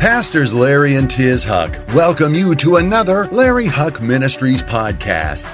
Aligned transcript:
Pastors 0.00 0.54
Larry 0.54 0.94
and 0.94 1.10
Tiz 1.10 1.44
Huch 1.44 1.78
welcome 1.92 2.34
you 2.34 2.54
to 2.54 2.76
another 2.76 3.26
Larry 3.26 3.66
Huch 3.66 4.00
Ministries 4.00 4.62
podcast. 4.62 5.44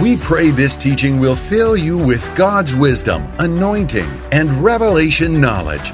We 0.00 0.16
pray 0.16 0.48
this 0.48 0.74
teaching 0.74 1.20
will 1.20 1.36
fill 1.36 1.76
you 1.76 1.98
with 1.98 2.24
God's 2.34 2.74
wisdom, 2.74 3.30
anointing, 3.38 4.08
and 4.32 4.64
revelation 4.64 5.38
knowledge. 5.38 5.90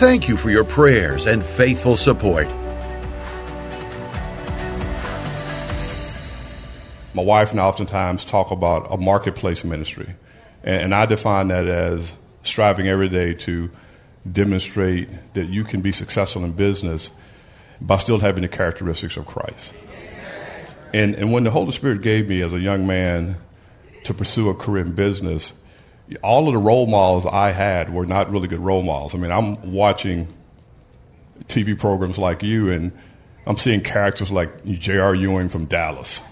Thank 0.00 0.28
you 0.28 0.36
for 0.36 0.50
your 0.50 0.64
prayers 0.64 1.26
and 1.26 1.44
faithful 1.44 1.96
support. 1.96 2.48
My 7.14 7.22
wife 7.22 7.52
and 7.52 7.60
I 7.60 7.66
oftentimes 7.66 8.24
talk 8.24 8.50
about 8.50 8.92
a 8.92 8.96
marketplace 8.96 9.62
ministry, 9.62 10.16
and 10.64 10.92
I 10.92 11.06
define 11.06 11.46
that 11.48 11.68
as 11.68 12.14
striving 12.42 12.88
every 12.88 13.08
day 13.08 13.34
to 13.34 13.70
demonstrate 14.32 15.08
that 15.34 15.48
you 15.48 15.64
can 15.64 15.80
be 15.80 15.92
successful 15.92 16.44
in 16.44 16.52
business 16.52 17.10
by 17.80 17.98
still 17.98 18.18
having 18.18 18.42
the 18.42 18.48
characteristics 18.48 19.16
of 19.16 19.26
Christ. 19.26 19.72
And, 20.92 21.14
and 21.14 21.32
when 21.32 21.44
the 21.44 21.50
Holy 21.50 21.72
Spirit 21.72 22.02
gave 22.02 22.28
me 22.28 22.40
as 22.42 22.52
a 22.52 22.60
young 22.60 22.86
man 22.86 23.36
to 24.04 24.14
pursue 24.14 24.48
a 24.48 24.54
career 24.54 24.84
in 24.84 24.92
business, 24.92 25.52
all 26.22 26.48
of 26.48 26.54
the 26.54 26.60
role 26.60 26.86
models 26.86 27.26
I 27.26 27.52
had 27.52 27.92
were 27.92 28.06
not 28.06 28.30
really 28.30 28.48
good 28.48 28.60
role 28.60 28.82
models. 28.82 29.14
I 29.14 29.18
mean, 29.18 29.30
I'm 29.30 29.72
watching 29.72 30.28
TV 31.46 31.78
programs 31.78 32.18
like 32.18 32.42
you, 32.42 32.70
and 32.70 32.92
I'm 33.46 33.58
seeing 33.58 33.80
characters 33.80 34.30
like 34.30 34.64
J.R. 34.64 35.14
Ewing 35.14 35.48
from 35.48 35.66
Dallas. 35.66 36.22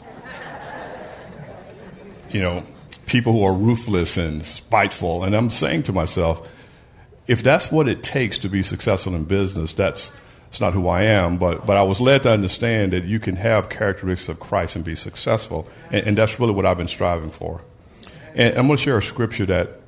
you 2.30 2.40
know, 2.40 2.62
people 3.06 3.32
who 3.32 3.44
are 3.44 3.52
ruthless 3.52 4.16
and 4.16 4.44
spiteful. 4.44 5.24
And 5.24 5.34
I'm 5.34 5.50
saying 5.50 5.84
to 5.84 5.92
myself, 5.92 6.50
if 7.26 7.42
that's 7.42 7.70
what 7.70 7.88
it 7.88 8.02
takes 8.02 8.38
to 8.38 8.48
be 8.48 8.62
successful 8.62 9.14
in 9.14 9.24
business, 9.24 9.72
that's 9.72 10.12
it's 10.48 10.60
not 10.60 10.72
who 10.72 10.88
I 10.88 11.02
am, 11.02 11.38
but, 11.38 11.66
but 11.66 11.76
I 11.76 11.82
was 11.82 12.00
led 12.00 12.22
to 12.22 12.30
understand 12.30 12.92
that 12.92 13.04
you 13.04 13.18
can 13.18 13.36
have 13.36 13.68
characteristics 13.68 14.28
of 14.28 14.40
Christ 14.40 14.76
and 14.76 14.84
be 14.84 14.94
successful. 14.94 15.68
And, 15.90 16.06
and 16.06 16.18
that's 16.18 16.38
really 16.38 16.54
what 16.54 16.64
I've 16.64 16.78
been 16.78 16.88
striving 16.88 17.30
for. 17.30 17.62
And 18.34 18.56
I'm 18.56 18.66
going 18.66 18.76
to 18.76 18.82
share 18.82 18.96
a 18.96 19.02
scripture 19.02 19.46
that 19.46 19.80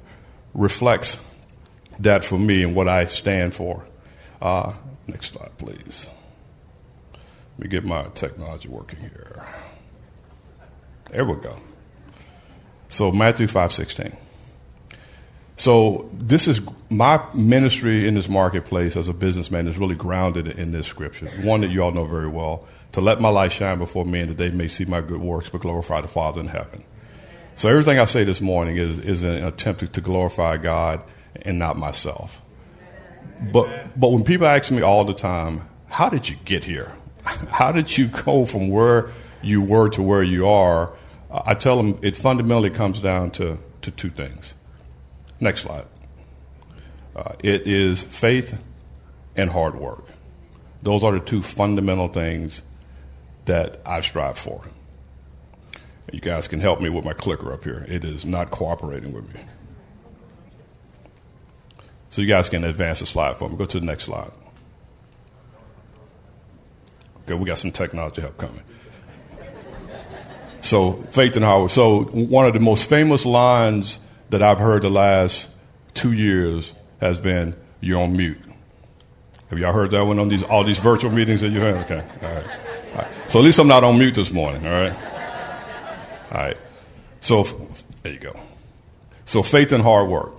reflects 0.54 1.16
that 2.00 2.24
for 2.24 2.38
me 2.38 2.62
and 2.62 2.74
what 2.74 2.88
I 2.88 3.06
stand 3.06 3.54
for. 3.54 3.84
Uh, 4.42 4.72
next 5.06 5.32
slide, 5.32 5.56
please. 5.58 6.08
Let 7.12 7.64
me 7.64 7.68
get 7.68 7.84
my 7.84 8.04
technology 8.14 8.68
working 8.68 9.00
here. 9.00 9.44
There 11.10 11.24
we 11.24 11.36
go. 11.36 11.56
So 12.88 13.10
Matthew 13.10 13.46
5:16. 13.46 14.16
So 15.58 16.08
this 16.12 16.46
is 16.46 16.60
my 16.88 17.20
ministry 17.34 18.06
in 18.06 18.14
this 18.14 18.28
marketplace 18.28 18.96
as 18.96 19.08
a 19.08 19.12
businessman 19.12 19.66
is 19.66 19.76
really 19.76 19.96
grounded 19.96 20.46
in 20.46 20.70
this 20.70 20.86
scripture, 20.86 21.26
one 21.42 21.62
that 21.62 21.70
you 21.70 21.82
all 21.82 21.90
know 21.90 22.06
very 22.06 22.28
well. 22.28 22.66
To 22.92 23.00
let 23.00 23.20
my 23.20 23.28
light 23.28 23.52
shine 23.52 23.78
before 23.78 24.04
men 24.04 24.28
that 24.28 24.38
they 24.38 24.50
may 24.50 24.68
see 24.68 24.84
my 24.84 25.00
good 25.00 25.20
works, 25.20 25.50
but 25.50 25.60
glorify 25.60 26.00
the 26.00 26.08
Father 26.08 26.40
in 26.40 26.46
heaven. 26.46 26.84
So 27.56 27.68
everything 27.68 27.98
I 27.98 28.04
say 28.04 28.22
this 28.22 28.40
morning 28.40 28.76
is, 28.76 29.00
is 29.00 29.24
an 29.24 29.44
attempt 29.44 29.80
to 29.80 29.88
to 29.88 30.00
glorify 30.00 30.58
God 30.58 31.02
and 31.42 31.58
not 31.58 31.76
myself. 31.76 32.40
But 33.52 33.98
but 33.98 34.12
when 34.12 34.22
people 34.22 34.46
ask 34.46 34.70
me 34.70 34.80
all 34.80 35.04
the 35.04 35.12
time, 35.12 35.68
how 35.88 36.08
did 36.08 36.28
you 36.28 36.36
get 36.44 36.64
here? 36.64 36.92
How 37.50 37.72
did 37.72 37.98
you 37.98 38.06
go 38.06 38.46
from 38.46 38.68
where 38.68 39.10
you 39.42 39.60
were 39.60 39.88
to 39.90 40.02
where 40.02 40.22
you 40.22 40.48
are? 40.48 40.94
I 41.30 41.54
tell 41.54 41.76
them 41.76 41.98
it 42.00 42.16
fundamentally 42.16 42.70
comes 42.70 43.00
down 43.00 43.32
to, 43.32 43.58
to 43.82 43.90
two 43.90 44.08
things. 44.08 44.54
Next 45.40 45.62
slide. 45.62 45.86
Uh, 47.14 47.32
it 47.42 47.66
is 47.66 48.02
faith 48.02 48.58
and 49.36 49.50
hard 49.50 49.76
work. 49.76 50.04
Those 50.82 51.02
are 51.02 51.12
the 51.12 51.20
two 51.20 51.42
fundamental 51.42 52.08
things 52.08 52.62
that 53.44 53.80
I 53.84 54.00
strive 54.00 54.38
for. 54.38 54.62
You 56.12 56.20
guys 56.20 56.48
can 56.48 56.60
help 56.60 56.80
me 56.80 56.88
with 56.88 57.04
my 57.04 57.12
clicker 57.12 57.52
up 57.52 57.64
here. 57.64 57.84
It 57.88 58.04
is 58.04 58.24
not 58.24 58.50
cooperating 58.50 59.12
with 59.12 59.32
me. 59.34 59.40
So 62.10 62.22
you 62.22 62.28
guys 62.28 62.48
can 62.48 62.64
advance 62.64 63.00
the 63.00 63.06
slide 63.06 63.36
for 63.36 63.48
me. 63.48 63.56
Go 63.56 63.66
to 63.66 63.80
the 63.80 63.86
next 63.86 64.04
slide. 64.04 64.30
Okay, 67.22 67.34
we 67.34 67.44
got 67.44 67.58
some 67.58 67.72
technology 67.72 68.22
help 68.22 68.38
coming. 68.38 68.62
So 70.60 70.92
faith 70.92 71.36
and 71.36 71.44
hard 71.44 71.62
work. 71.62 71.70
So 71.70 72.04
one 72.04 72.46
of 72.46 72.54
the 72.54 72.60
most 72.60 72.88
famous 72.88 73.26
lines 73.26 73.98
that 74.30 74.42
I've 74.42 74.58
heard 74.58 74.82
the 74.82 74.90
last 74.90 75.48
two 75.94 76.12
years 76.12 76.74
has 77.00 77.18
been, 77.18 77.54
"You're 77.80 78.00
on 78.00 78.16
mute." 78.16 78.40
Have 79.50 79.58
y'all 79.58 79.72
heard 79.72 79.90
that 79.92 80.04
one 80.04 80.18
on 80.18 80.28
these 80.28 80.42
all 80.42 80.64
these 80.64 80.78
virtual 80.78 81.10
meetings 81.10 81.40
that 81.40 81.48
you 81.48 81.60
have? 81.60 81.90
Okay, 81.90 82.02
all 82.22 82.34
right. 82.34 82.46
all 82.90 82.96
right. 82.96 83.08
So 83.28 83.38
at 83.38 83.44
least 83.44 83.58
I'm 83.58 83.68
not 83.68 83.84
on 83.84 83.98
mute 83.98 84.14
this 84.14 84.30
morning. 84.30 84.66
All 84.66 84.72
right. 84.72 84.92
All 86.32 86.40
right. 86.40 86.56
So 87.20 87.44
there 88.02 88.12
you 88.12 88.18
go. 88.18 88.38
So 89.24 89.42
faith 89.42 89.72
and 89.72 89.82
hard 89.82 90.08
work. 90.08 90.34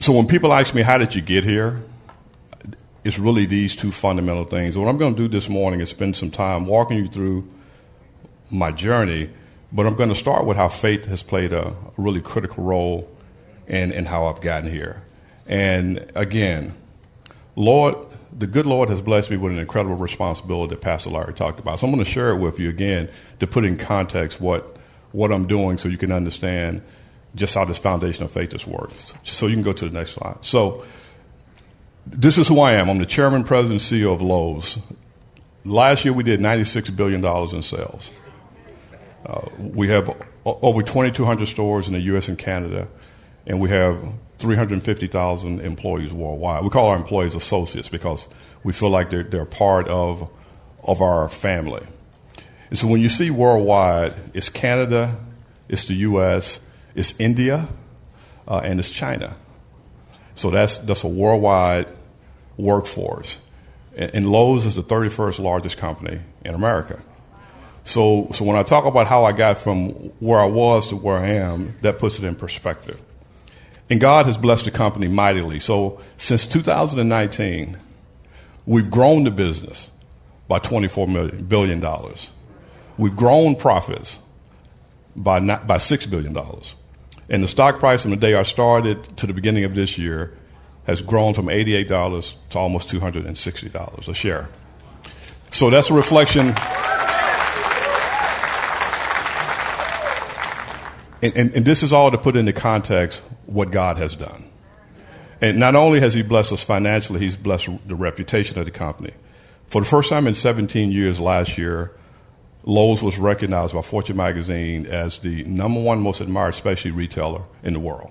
So 0.00 0.12
when 0.12 0.26
people 0.26 0.52
ask 0.52 0.74
me, 0.74 0.82
"How 0.82 0.98
did 0.98 1.14
you 1.14 1.22
get 1.22 1.44
here?" 1.44 1.82
It's 3.04 3.18
really 3.18 3.46
these 3.46 3.74
two 3.74 3.90
fundamental 3.90 4.44
things. 4.44 4.78
What 4.78 4.88
I'm 4.88 4.96
going 4.96 5.14
to 5.16 5.22
do 5.22 5.26
this 5.26 5.48
morning 5.48 5.80
is 5.80 5.90
spend 5.90 6.16
some 6.16 6.30
time 6.30 6.66
walking 6.66 6.98
you 6.98 7.08
through 7.08 7.48
my 8.48 8.70
journey 8.70 9.30
but 9.72 9.86
I'm 9.86 9.94
going 9.94 10.10
to 10.10 10.14
start 10.14 10.44
with 10.44 10.56
how 10.56 10.68
faith 10.68 11.06
has 11.06 11.22
played 11.22 11.52
a 11.52 11.74
really 11.96 12.20
critical 12.20 12.62
role 12.62 13.10
in, 13.66 13.90
in 13.90 14.04
how 14.04 14.26
I've 14.26 14.40
gotten 14.40 14.70
here. 14.70 15.02
And 15.46 16.10
again, 16.14 16.74
Lord, 17.56 17.96
the 18.36 18.46
good 18.46 18.66
Lord 18.66 18.90
has 18.90 19.00
blessed 19.00 19.30
me 19.30 19.36
with 19.38 19.52
an 19.52 19.58
incredible 19.58 19.96
responsibility 19.96 20.74
that 20.74 20.82
Pastor 20.82 21.10
Larry 21.10 21.34
talked 21.34 21.58
about. 21.58 21.78
So 21.78 21.86
I'm 21.86 21.92
going 21.92 22.04
to 22.04 22.10
share 22.10 22.30
it 22.30 22.36
with 22.36 22.60
you 22.60 22.68
again 22.68 23.08
to 23.40 23.46
put 23.46 23.64
in 23.64 23.76
context 23.76 24.40
what, 24.40 24.76
what 25.12 25.32
I'm 25.32 25.46
doing 25.46 25.78
so 25.78 25.88
you 25.88 25.98
can 25.98 26.12
understand 26.12 26.82
just 27.34 27.54
how 27.54 27.64
this 27.64 27.78
foundation 27.78 28.24
of 28.24 28.30
faith 28.30 28.52
has 28.52 28.66
worked. 28.66 29.14
So 29.26 29.46
you 29.46 29.54
can 29.54 29.62
go 29.62 29.72
to 29.72 29.88
the 29.88 29.98
next 29.98 30.12
slide. 30.12 30.36
So 30.42 30.84
this 32.06 32.36
is 32.36 32.48
who 32.48 32.60
I 32.60 32.72
am. 32.72 32.90
I'm 32.90 32.98
the 32.98 33.06
chairman, 33.06 33.42
president, 33.42 33.80
CEO 33.80 34.12
of 34.12 34.20
Lowe's. 34.20 34.78
Last 35.64 36.04
year 36.04 36.12
we 36.12 36.24
did 36.24 36.40
$96 36.40 36.94
billion 36.94 37.24
in 37.24 37.62
sales. 37.62 38.18
Uh, 39.24 39.48
we 39.58 39.88
have 39.88 40.08
over 40.44 40.82
2,200 40.82 41.46
stores 41.46 41.86
in 41.86 41.94
the 41.94 42.00
U.S. 42.00 42.28
and 42.28 42.36
Canada, 42.36 42.88
and 43.46 43.60
we 43.60 43.68
have 43.68 44.02
350,000 44.38 45.60
employees 45.60 46.12
worldwide. 46.12 46.64
We 46.64 46.70
call 46.70 46.88
our 46.88 46.96
employees 46.96 47.34
associates 47.34 47.88
because 47.88 48.26
we 48.64 48.72
feel 48.72 48.90
like 48.90 49.10
they're, 49.10 49.22
they're 49.22 49.44
part 49.44 49.86
of, 49.88 50.28
of 50.82 51.00
our 51.00 51.28
family. 51.28 51.86
And 52.70 52.78
so 52.78 52.88
when 52.88 53.00
you 53.00 53.08
see 53.08 53.30
worldwide, 53.30 54.14
it's 54.34 54.48
Canada, 54.48 55.16
it's 55.68 55.84
the 55.84 55.94
U.S., 55.94 56.58
it's 56.94 57.14
India, 57.20 57.68
uh, 58.48 58.60
and 58.64 58.80
it's 58.80 58.90
China. 58.90 59.36
So 60.34 60.50
that's, 60.50 60.78
that's 60.78 61.04
a 61.04 61.08
worldwide 61.08 61.86
workforce. 62.56 63.40
And, 63.96 64.10
and 64.14 64.30
Lowe's 64.30 64.66
is 64.66 64.74
the 64.74 64.82
31st 64.82 65.38
largest 65.38 65.78
company 65.78 66.20
in 66.44 66.54
America. 66.54 67.00
So, 67.84 68.28
so 68.32 68.44
when 68.44 68.56
I 68.56 68.62
talk 68.62 68.84
about 68.84 69.06
how 69.06 69.24
I 69.24 69.32
got 69.32 69.58
from 69.58 69.90
where 70.20 70.40
I 70.40 70.46
was 70.46 70.88
to 70.88 70.96
where 70.96 71.16
I 71.16 71.28
am, 71.30 71.76
that 71.82 71.98
puts 71.98 72.18
it 72.18 72.24
in 72.24 72.34
perspective. 72.34 73.00
And 73.90 74.00
God 74.00 74.26
has 74.26 74.38
blessed 74.38 74.64
the 74.64 74.70
company 74.70 75.08
mightily. 75.08 75.60
So 75.60 76.00
since 76.16 76.46
2019, 76.46 77.76
we've 78.66 78.90
grown 78.90 79.24
the 79.24 79.30
business 79.30 79.90
by 80.48 80.60
24 80.60 81.08
million, 81.08 81.44
billion 81.44 81.80
dollars. 81.80 82.30
We've 82.96 83.16
grown 83.16 83.56
profits 83.56 84.18
by 85.16 85.40
not, 85.40 85.66
by 85.66 85.78
six 85.78 86.06
billion 86.06 86.32
dollars. 86.32 86.74
And 87.28 87.42
the 87.42 87.48
stock 87.48 87.78
price 87.78 88.02
from 88.02 88.10
the 88.12 88.16
day 88.16 88.34
I 88.34 88.42
started 88.42 89.04
to 89.18 89.26
the 89.26 89.32
beginning 89.32 89.64
of 89.64 89.74
this 89.74 89.98
year 89.98 90.36
has 90.86 91.00
grown 91.00 91.34
from 91.34 91.46
$88 91.46 92.34
to 92.50 92.58
almost 92.58 92.88
$260 92.88 94.08
a 94.08 94.14
share. 94.14 94.48
So 95.50 95.70
that's 95.70 95.90
a 95.90 95.94
reflection. 95.94 96.54
And, 101.22 101.36
and, 101.36 101.54
and, 101.54 101.64
this 101.64 101.84
is 101.84 101.92
all 101.92 102.10
to 102.10 102.18
put 102.18 102.36
into 102.36 102.52
context 102.52 103.22
what 103.46 103.70
God 103.70 103.96
has 103.98 104.16
done. 104.16 104.50
And 105.40 105.58
not 105.58 105.76
only 105.76 106.00
has 106.00 106.14
He 106.14 106.22
blessed 106.22 106.52
us 106.52 106.64
financially, 106.64 107.20
He's 107.20 107.36
blessed 107.36 107.68
the 107.86 107.94
reputation 107.94 108.58
of 108.58 108.64
the 108.64 108.72
company. 108.72 109.12
For 109.68 109.80
the 109.80 109.86
first 109.86 110.10
time 110.10 110.26
in 110.26 110.34
17 110.34 110.90
years 110.90 111.20
last 111.20 111.56
year, 111.56 111.92
Lowe's 112.64 113.02
was 113.02 113.18
recognized 113.18 113.72
by 113.72 113.82
Fortune 113.82 114.16
magazine 114.16 114.86
as 114.86 115.18
the 115.18 115.44
number 115.44 115.80
one 115.80 116.00
most 116.00 116.20
admired 116.20 116.54
specialty 116.54 116.90
retailer 116.90 117.42
in 117.62 117.72
the 117.72 117.80
world. 117.80 118.10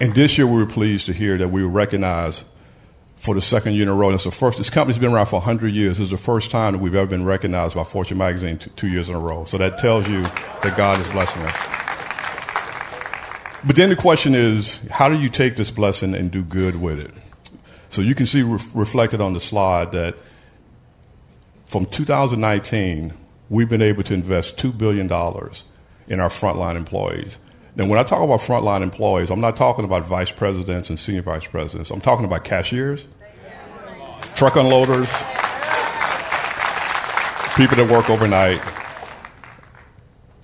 And 0.00 0.14
this 0.14 0.36
year 0.36 0.46
we 0.46 0.60
were 0.62 0.66
pleased 0.66 1.06
to 1.06 1.14
hear 1.14 1.38
that 1.38 1.48
we 1.48 1.62
were 1.62 1.68
recognized 1.70 2.44
for 3.18 3.34
the 3.34 3.40
second 3.40 3.74
year 3.74 3.82
in 3.82 3.88
a 3.88 3.94
row. 3.94 4.10
It's 4.10 4.24
the 4.24 4.30
first, 4.30 4.58
this 4.58 4.70
company's 4.70 4.98
been 4.98 5.12
around 5.12 5.26
for 5.26 5.36
100 5.36 5.74
years. 5.74 5.98
This 5.98 6.04
is 6.04 6.10
the 6.10 6.16
first 6.16 6.50
time 6.50 6.74
that 6.74 6.78
we've 6.78 6.94
ever 6.94 7.06
been 7.06 7.24
recognized 7.24 7.74
by 7.74 7.84
Fortune 7.84 8.18
magazine 8.18 8.58
two, 8.58 8.70
two 8.70 8.88
years 8.88 9.08
in 9.08 9.16
a 9.16 9.18
row. 9.18 9.44
So 9.44 9.58
that 9.58 9.78
tells 9.78 10.08
you 10.08 10.22
that 10.22 10.74
God 10.76 11.00
is 11.00 11.08
blessing 11.08 11.42
us. 11.42 11.78
But 13.66 13.74
then 13.74 13.88
the 13.88 13.96
question 13.96 14.34
is, 14.36 14.76
how 14.88 15.08
do 15.08 15.16
you 15.16 15.28
take 15.28 15.56
this 15.56 15.70
blessing 15.72 16.14
and 16.14 16.30
do 16.30 16.44
good 16.44 16.80
with 16.80 17.00
it? 17.00 17.10
So 17.90 18.02
you 18.02 18.14
can 18.14 18.26
see 18.26 18.42
re- 18.42 18.60
reflected 18.72 19.20
on 19.20 19.32
the 19.32 19.40
slide 19.40 19.92
that 19.92 20.14
from 21.66 21.84
2019, 21.86 23.12
we've 23.50 23.68
been 23.68 23.82
able 23.82 24.04
to 24.04 24.14
invest 24.14 24.56
$2 24.58 24.78
billion 24.78 25.06
in 25.06 26.20
our 26.20 26.28
frontline 26.28 26.76
employees. 26.76 27.38
Now, 27.78 27.86
when 27.86 27.96
I 27.96 28.02
talk 28.02 28.22
about 28.22 28.40
frontline 28.40 28.82
employees, 28.82 29.30
I'm 29.30 29.40
not 29.40 29.56
talking 29.56 29.84
about 29.84 30.04
vice 30.04 30.32
presidents 30.32 30.90
and 30.90 30.98
senior 30.98 31.22
vice 31.22 31.46
presidents. 31.46 31.92
I'm 31.92 32.00
talking 32.00 32.24
about 32.24 32.42
cashiers, 32.42 33.06
truck 34.34 34.54
unloaders, 34.54 35.06
people 37.56 37.76
that 37.76 37.88
work 37.88 38.10
overnight. 38.10 38.60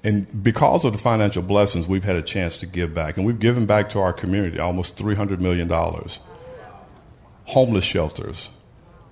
And 0.05 0.45
because 0.45 0.85
of 0.85 0.93
the 0.93 0.99
financial 0.99 1.43
blessings, 1.43 1.89
we've 1.89 2.05
had 2.05 2.15
a 2.15 2.23
chance 2.23 2.57
to 2.59 2.67
give 2.67 2.95
back. 2.95 3.17
And 3.17 3.27
we've 3.27 3.41
given 3.41 3.67
back 3.67 3.89
to 3.91 3.99
our 3.99 4.13
community 4.13 4.61
almost 4.61 4.97
$300 4.97 5.41
million. 5.41 5.69
Homeless 7.47 7.85
shelters, 7.85 8.51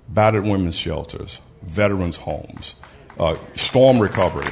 battered 0.09 0.45
women's 0.45 0.77
shelters, 0.77 1.41
veterans' 1.63 2.19
homes, 2.19 2.77
uh, 3.19 3.35
storm 3.57 3.99
recovery. 3.99 4.47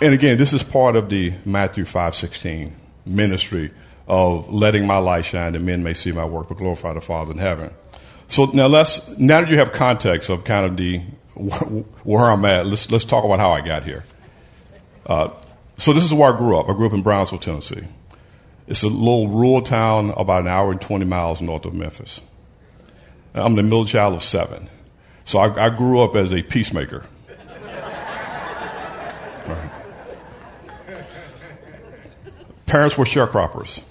And 0.00 0.14
again, 0.14 0.38
this 0.38 0.52
is 0.52 0.62
part 0.62 0.94
of 0.94 1.08
the 1.08 1.32
Matthew 1.44 1.84
5:16 1.84 2.72
ministry 3.04 3.72
of 4.06 4.52
letting 4.52 4.86
my 4.86 4.98
light 4.98 5.24
shine 5.24 5.52
that 5.54 5.62
men 5.62 5.82
may 5.82 5.92
see 5.92 6.12
my 6.12 6.24
work 6.24 6.48
but 6.48 6.58
glorify 6.58 6.92
the 6.94 7.00
Father 7.00 7.32
in 7.32 7.38
heaven. 7.38 7.70
So 8.28 8.44
now 8.46 8.68
let's 8.68 9.06
now 9.18 9.40
that 9.40 9.50
you 9.50 9.58
have 9.58 9.72
context 9.72 10.30
of 10.30 10.44
kind 10.44 10.66
of 10.66 10.76
the 10.76 10.98
where 12.04 12.24
I'm 12.26 12.44
at, 12.44 12.66
let's 12.66 12.90
let's 12.92 13.04
talk 13.04 13.24
about 13.24 13.40
how 13.40 13.50
I 13.50 13.60
got 13.60 13.82
here. 13.82 14.04
Uh, 15.04 15.30
so 15.78 15.92
this 15.92 16.04
is 16.04 16.14
where 16.14 16.32
I 16.32 16.36
grew 16.36 16.56
up. 16.58 16.68
I 16.68 16.74
grew 16.74 16.86
up 16.86 16.92
in 16.92 17.02
Brownsville, 17.02 17.38
Tennessee. 17.38 17.82
It's 18.68 18.82
a 18.82 18.88
little 18.88 19.28
rural 19.28 19.62
town 19.62 20.10
about 20.16 20.42
an 20.42 20.48
hour 20.48 20.70
and 20.70 20.80
20 20.80 21.06
miles 21.06 21.40
north 21.40 21.64
of 21.64 21.74
Memphis. 21.74 22.20
I'm 23.34 23.54
the 23.54 23.62
middle 23.62 23.84
child 23.84 24.14
of 24.14 24.22
seven. 24.22 24.68
So 25.24 25.38
I, 25.38 25.66
I 25.66 25.70
grew 25.70 26.02
up 26.02 26.14
as 26.14 26.32
a 26.32 26.42
peacemaker. 26.42 27.04
Parents 32.68 32.98
were 32.98 33.06
sharecroppers. 33.06 33.82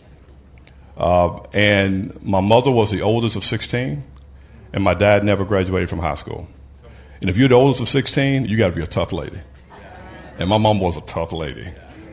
Uh, 0.96 1.40
and 1.52 2.24
my 2.24 2.42
mother 2.42 2.72
was 2.72 2.92
the 2.92 3.02
oldest 3.02 3.36
of 3.36 3.44
16, 3.44 4.04
and 4.72 4.84
my 4.84 4.94
dad 4.94 5.24
never 5.24 5.46
graduated 5.46 5.90
from 5.90 6.00
high 6.00 6.16
school. 6.16 6.48
And 7.20 7.30
if 7.30 7.38
you're 7.38 7.48
the 7.48 7.56
oldest 7.56 7.82
of 7.82 7.90
16, 7.90 8.46
you 8.46 8.56
got 8.56 8.70
to 8.70 8.76
be 8.76 8.84
a 8.84 8.88
tough 8.88 9.12
lady. 9.12 9.40
And 10.38 10.48
my 10.48 10.60
mom 10.60 10.80
was 10.80 10.96
a 10.96 11.02
tough 11.02 11.32
lady, 11.32 11.68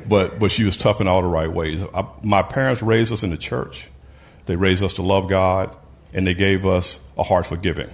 but, 0.08 0.38
but 0.38 0.50
she 0.50 0.64
was 0.64 0.78
tough 0.78 1.02
in 1.02 1.08
all 1.08 1.20
the 1.20 1.28
right 1.28 1.52
ways. 1.52 1.84
I, 1.94 2.06
my 2.22 2.42
parents 2.42 2.82
raised 2.82 3.12
us 3.12 3.22
in 3.22 3.28
the 3.28 3.36
church. 3.36 3.90
They 4.46 4.56
raised 4.56 4.82
us 4.82 4.94
to 4.94 5.02
love 5.02 5.28
God, 5.28 5.76
and 6.14 6.26
they 6.26 6.34
gave 6.34 6.64
us 6.64 6.98
a 7.18 7.22
heart 7.22 7.44
for 7.44 7.58
giving. 7.58 7.90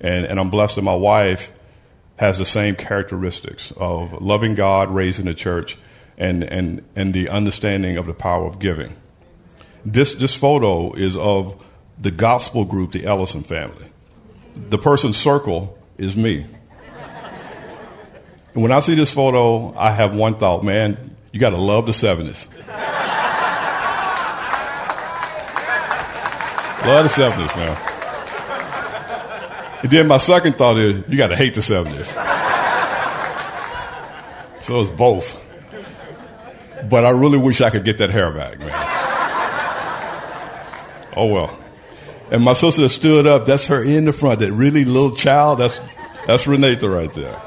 And, 0.00 0.26
and 0.26 0.40
I'm 0.40 0.50
blessed 0.50 0.74
that 0.74 0.82
my 0.82 0.94
wife 0.94 1.52
has 2.16 2.38
the 2.38 2.44
same 2.44 2.74
characteristics 2.74 3.72
of 3.76 4.20
loving 4.20 4.56
God, 4.56 4.90
raised 4.90 5.20
in 5.20 5.26
the 5.26 5.34
church, 5.34 5.78
and, 6.18 6.44
and, 6.44 6.82
and 6.94 7.14
the 7.14 7.28
understanding 7.28 7.96
of 7.96 8.06
the 8.06 8.14
power 8.14 8.46
of 8.46 8.58
giving. 8.58 8.94
This, 9.84 10.14
this 10.14 10.34
photo 10.34 10.92
is 10.92 11.16
of 11.16 11.62
the 11.98 12.10
gospel 12.10 12.64
group, 12.64 12.92
the 12.92 13.04
Ellison 13.04 13.42
family. 13.42 13.86
The 14.54 14.78
person's 14.78 15.16
circle 15.16 15.78
is 15.98 16.16
me. 16.16 16.46
And 18.54 18.62
when 18.62 18.72
I 18.72 18.80
see 18.80 18.94
this 18.94 19.12
photo, 19.12 19.76
I 19.76 19.90
have 19.90 20.14
one 20.14 20.36
thought, 20.36 20.64
man, 20.64 21.14
you 21.30 21.38
got 21.38 21.50
to 21.50 21.58
love 21.58 21.84
the 21.84 21.92
70s. 21.92 22.48
love 26.86 27.04
the 27.04 27.10
70s, 27.10 27.56
man. 27.56 27.76
And 29.82 29.90
then 29.90 30.08
my 30.08 30.16
second 30.16 30.54
thought 30.54 30.78
is, 30.78 31.04
you 31.06 31.18
got 31.18 31.28
to 31.28 31.36
hate 31.36 31.54
the 31.54 31.60
70s. 31.60 32.06
So 34.62 34.80
it's 34.80 34.90
both. 34.90 35.45
But 36.88 37.04
I 37.04 37.10
really 37.10 37.38
wish 37.38 37.60
I 37.60 37.70
could 37.70 37.84
get 37.84 37.98
that 37.98 38.10
hair 38.10 38.32
back, 38.32 38.58
man. 38.58 38.70
Oh 41.16 41.26
well. 41.26 41.58
And 42.30 42.42
my 42.42 42.54
sister 42.54 42.88
stood 42.88 43.26
up, 43.26 43.46
that's 43.46 43.68
her 43.68 43.82
in 43.82 44.04
the 44.04 44.12
front, 44.12 44.40
that 44.40 44.52
really 44.52 44.84
little 44.84 45.14
child, 45.14 45.60
that's 45.60 45.80
that's 46.26 46.46
Renata 46.46 46.88
right 46.88 47.12
there. 47.14 47.40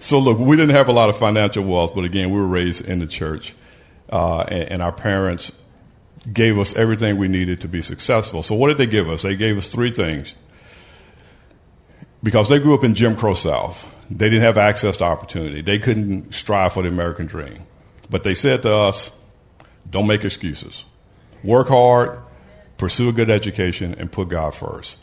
So 0.00 0.18
look, 0.18 0.38
we 0.38 0.56
didn't 0.56 0.74
have 0.74 0.88
a 0.88 0.92
lot 0.92 1.08
of 1.08 1.16
financial 1.16 1.64
wealth, 1.64 1.94
but 1.94 2.04
again, 2.04 2.30
we 2.30 2.40
were 2.40 2.46
raised 2.46 2.84
in 2.86 2.98
the 2.98 3.06
church, 3.06 3.54
uh, 4.10 4.40
and, 4.42 4.72
and 4.72 4.82
our 4.82 4.92
parents 4.92 5.52
gave 6.32 6.58
us 6.58 6.74
everything 6.74 7.16
we 7.16 7.28
needed 7.28 7.60
to 7.62 7.68
be 7.68 7.82
successful. 7.82 8.42
So 8.42 8.54
what 8.54 8.68
did 8.68 8.78
they 8.78 8.86
give 8.86 9.08
us? 9.08 9.22
They 9.22 9.36
gave 9.36 9.56
us 9.56 9.68
three 9.68 9.90
things. 9.90 10.34
Because 12.22 12.48
they 12.48 12.58
grew 12.58 12.74
up 12.74 12.82
in 12.84 12.94
Jim 12.94 13.16
Crow 13.16 13.34
South, 13.34 13.94
they 14.10 14.30
didn't 14.30 14.42
have 14.42 14.58
access 14.58 14.96
to 14.98 15.04
opportunity. 15.04 15.60
They 15.60 15.78
couldn't 15.78 16.34
strive 16.34 16.72
for 16.72 16.82
the 16.82 16.88
American 16.88 17.26
dream. 17.26 17.58
But 18.10 18.24
they 18.24 18.34
said 18.34 18.62
to 18.62 18.74
us, 18.74 19.10
don't 19.90 20.06
make 20.06 20.24
excuses. 20.24 20.84
Work 21.42 21.68
hard, 21.68 22.18
pursue 22.78 23.10
a 23.10 23.12
good 23.12 23.30
education, 23.30 23.94
and 23.98 24.10
put 24.10 24.28
God 24.28 24.54
first. 24.54 24.98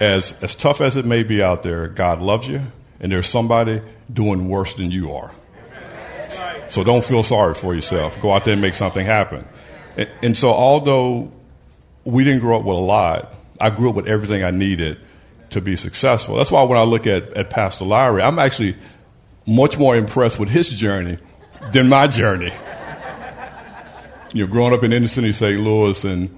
As, 0.00 0.32
as 0.42 0.54
tough 0.54 0.80
as 0.80 0.96
it 0.96 1.04
may 1.04 1.22
be 1.22 1.42
out 1.42 1.62
there, 1.62 1.88
God 1.88 2.20
loves 2.20 2.48
you, 2.48 2.60
and 3.00 3.12
there's 3.12 3.28
somebody 3.28 3.82
doing 4.12 4.48
worse 4.48 4.74
than 4.74 4.90
you 4.90 5.12
are. 5.12 5.32
So 6.68 6.84
don't 6.84 7.04
feel 7.04 7.22
sorry 7.22 7.54
for 7.54 7.74
yourself. 7.74 8.20
Go 8.20 8.32
out 8.32 8.44
there 8.44 8.52
and 8.52 8.62
make 8.62 8.74
something 8.74 9.04
happen. 9.04 9.46
And, 9.96 10.10
and 10.22 10.38
so, 10.38 10.50
although 10.50 11.32
we 12.04 12.22
didn't 12.22 12.40
grow 12.40 12.58
up 12.58 12.64
with 12.64 12.76
a 12.76 12.80
lot, 12.80 13.34
I 13.60 13.70
grew 13.70 13.90
up 13.90 13.96
with 13.96 14.06
everything 14.06 14.44
I 14.44 14.52
needed 14.52 14.98
to 15.50 15.60
be 15.60 15.76
successful. 15.76 16.36
That's 16.36 16.50
why 16.50 16.62
when 16.62 16.78
I 16.78 16.82
look 16.82 17.06
at, 17.06 17.32
at 17.34 17.50
Pastor 17.50 17.84
Larry, 17.84 18.22
I'm 18.22 18.38
actually 18.38 18.76
much 19.46 19.78
more 19.78 19.96
impressed 19.96 20.38
with 20.38 20.48
his 20.48 20.68
journey 20.68 21.18
than 21.72 21.88
my 21.88 22.06
journey. 22.06 22.50
You 24.32 24.46
know, 24.46 24.52
growing 24.52 24.72
up 24.72 24.84
in 24.84 24.92
inner 24.92 25.08
city 25.08 25.32
St. 25.32 25.60
Louis 25.60 26.04
and 26.04 26.30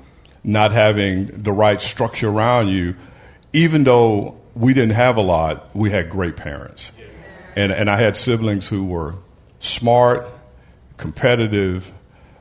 not 0.42 0.72
having 0.72 1.26
the 1.26 1.52
right 1.52 1.78
structure 1.78 2.30
around 2.30 2.68
you, 2.68 2.96
even 3.52 3.84
though 3.84 4.40
we 4.54 4.72
didn't 4.72 4.94
have 4.94 5.18
a 5.18 5.20
lot, 5.20 5.76
we 5.76 5.90
had 5.90 6.08
great 6.08 6.36
parents. 6.36 6.92
And, 7.54 7.70
and 7.70 7.90
I 7.90 7.98
had 7.98 8.16
siblings 8.16 8.68
who 8.68 8.84
were 8.84 9.16
smart, 9.60 10.26
competitive, 10.96 11.92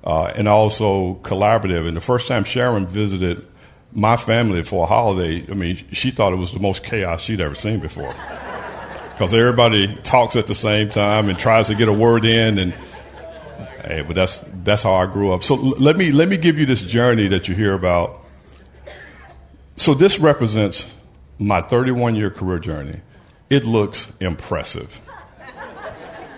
uh, 0.05 0.31
and 0.35 0.47
also 0.47 1.15
collaborative. 1.15 1.85
And 1.85 1.97
the 1.97 2.01
first 2.01 2.29
time 2.29 2.45
Sharon 2.45 2.87
visited 2.87 3.45
my 3.93 4.17
family 4.17 4.63
for 4.63 4.83
a 4.83 4.87
holiday, 4.87 5.45
I 5.49 5.53
mean, 5.53 5.77
she 5.91 6.11
thought 6.11 6.33
it 6.33 6.37
was 6.37 6.51
the 6.51 6.59
most 6.59 6.83
chaos 6.83 7.21
she'd 7.21 7.41
ever 7.41 7.55
seen 7.55 7.79
before. 7.79 8.13
Because 9.11 9.33
everybody 9.33 9.93
talks 10.03 10.35
at 10.35 10.47
the 10.47 10.55
same 10.55 10.89
time 10.89 11.29
and 11.29 11.37
tries 11.37 11.67
to 11.67 11.75
get 11.75 11.87
a 11.87 11.93
word 11.93 12.25
in, 12.25 12.57
and 12.57 12.73
hey, 13.83 14.03
but 14.05 14.15
that's 14.15 14.39
that's 14.63 14.83
how 14.83 14.93
I 14.93 15.05
grew 15.05 15.31
up. 15.31 15.43
So 15.43 15.55
l- 15.55 15.73
let 15.79 15.97
me 15.97 16.11
let 16.11 16.27
me 16.27 16.37
give 16.37 16.57
you 16.57 16.65
this 16.65 16.81
journey 16.81 17.27
that 17.27 17.47
you 17.47 17.53
hear 17.53 17.73
about. 17.73 18.23
So 19.75 19.93
this 19.93 20.19
represents 20.19 20.91
my 21.37 21.61
31 21.61 22.15
year 22.15 22.31
career 22.31 22.59
journey. 22.59 23.01
It 23.49 23.65
looks 23.65 24.11
impressive. 24.19 24.99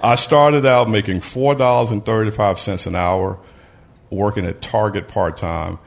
I 0.02 0.16
started 0.16 0.66
out 0.66 0.90
making 0.90 1.22
four 1.22 1.56
dollars 1.56 1.92
and 1.92 2.04
thirty 2.04 2.32
five 2.32 2.60
cents 2.60 2.86
an 2.86 2.96
hour, 2.96 3.40
working 4.10 4.46
at 4.46 4.62
Target 4.62 5.08
part 5.08 5.38
time 5.38 5.80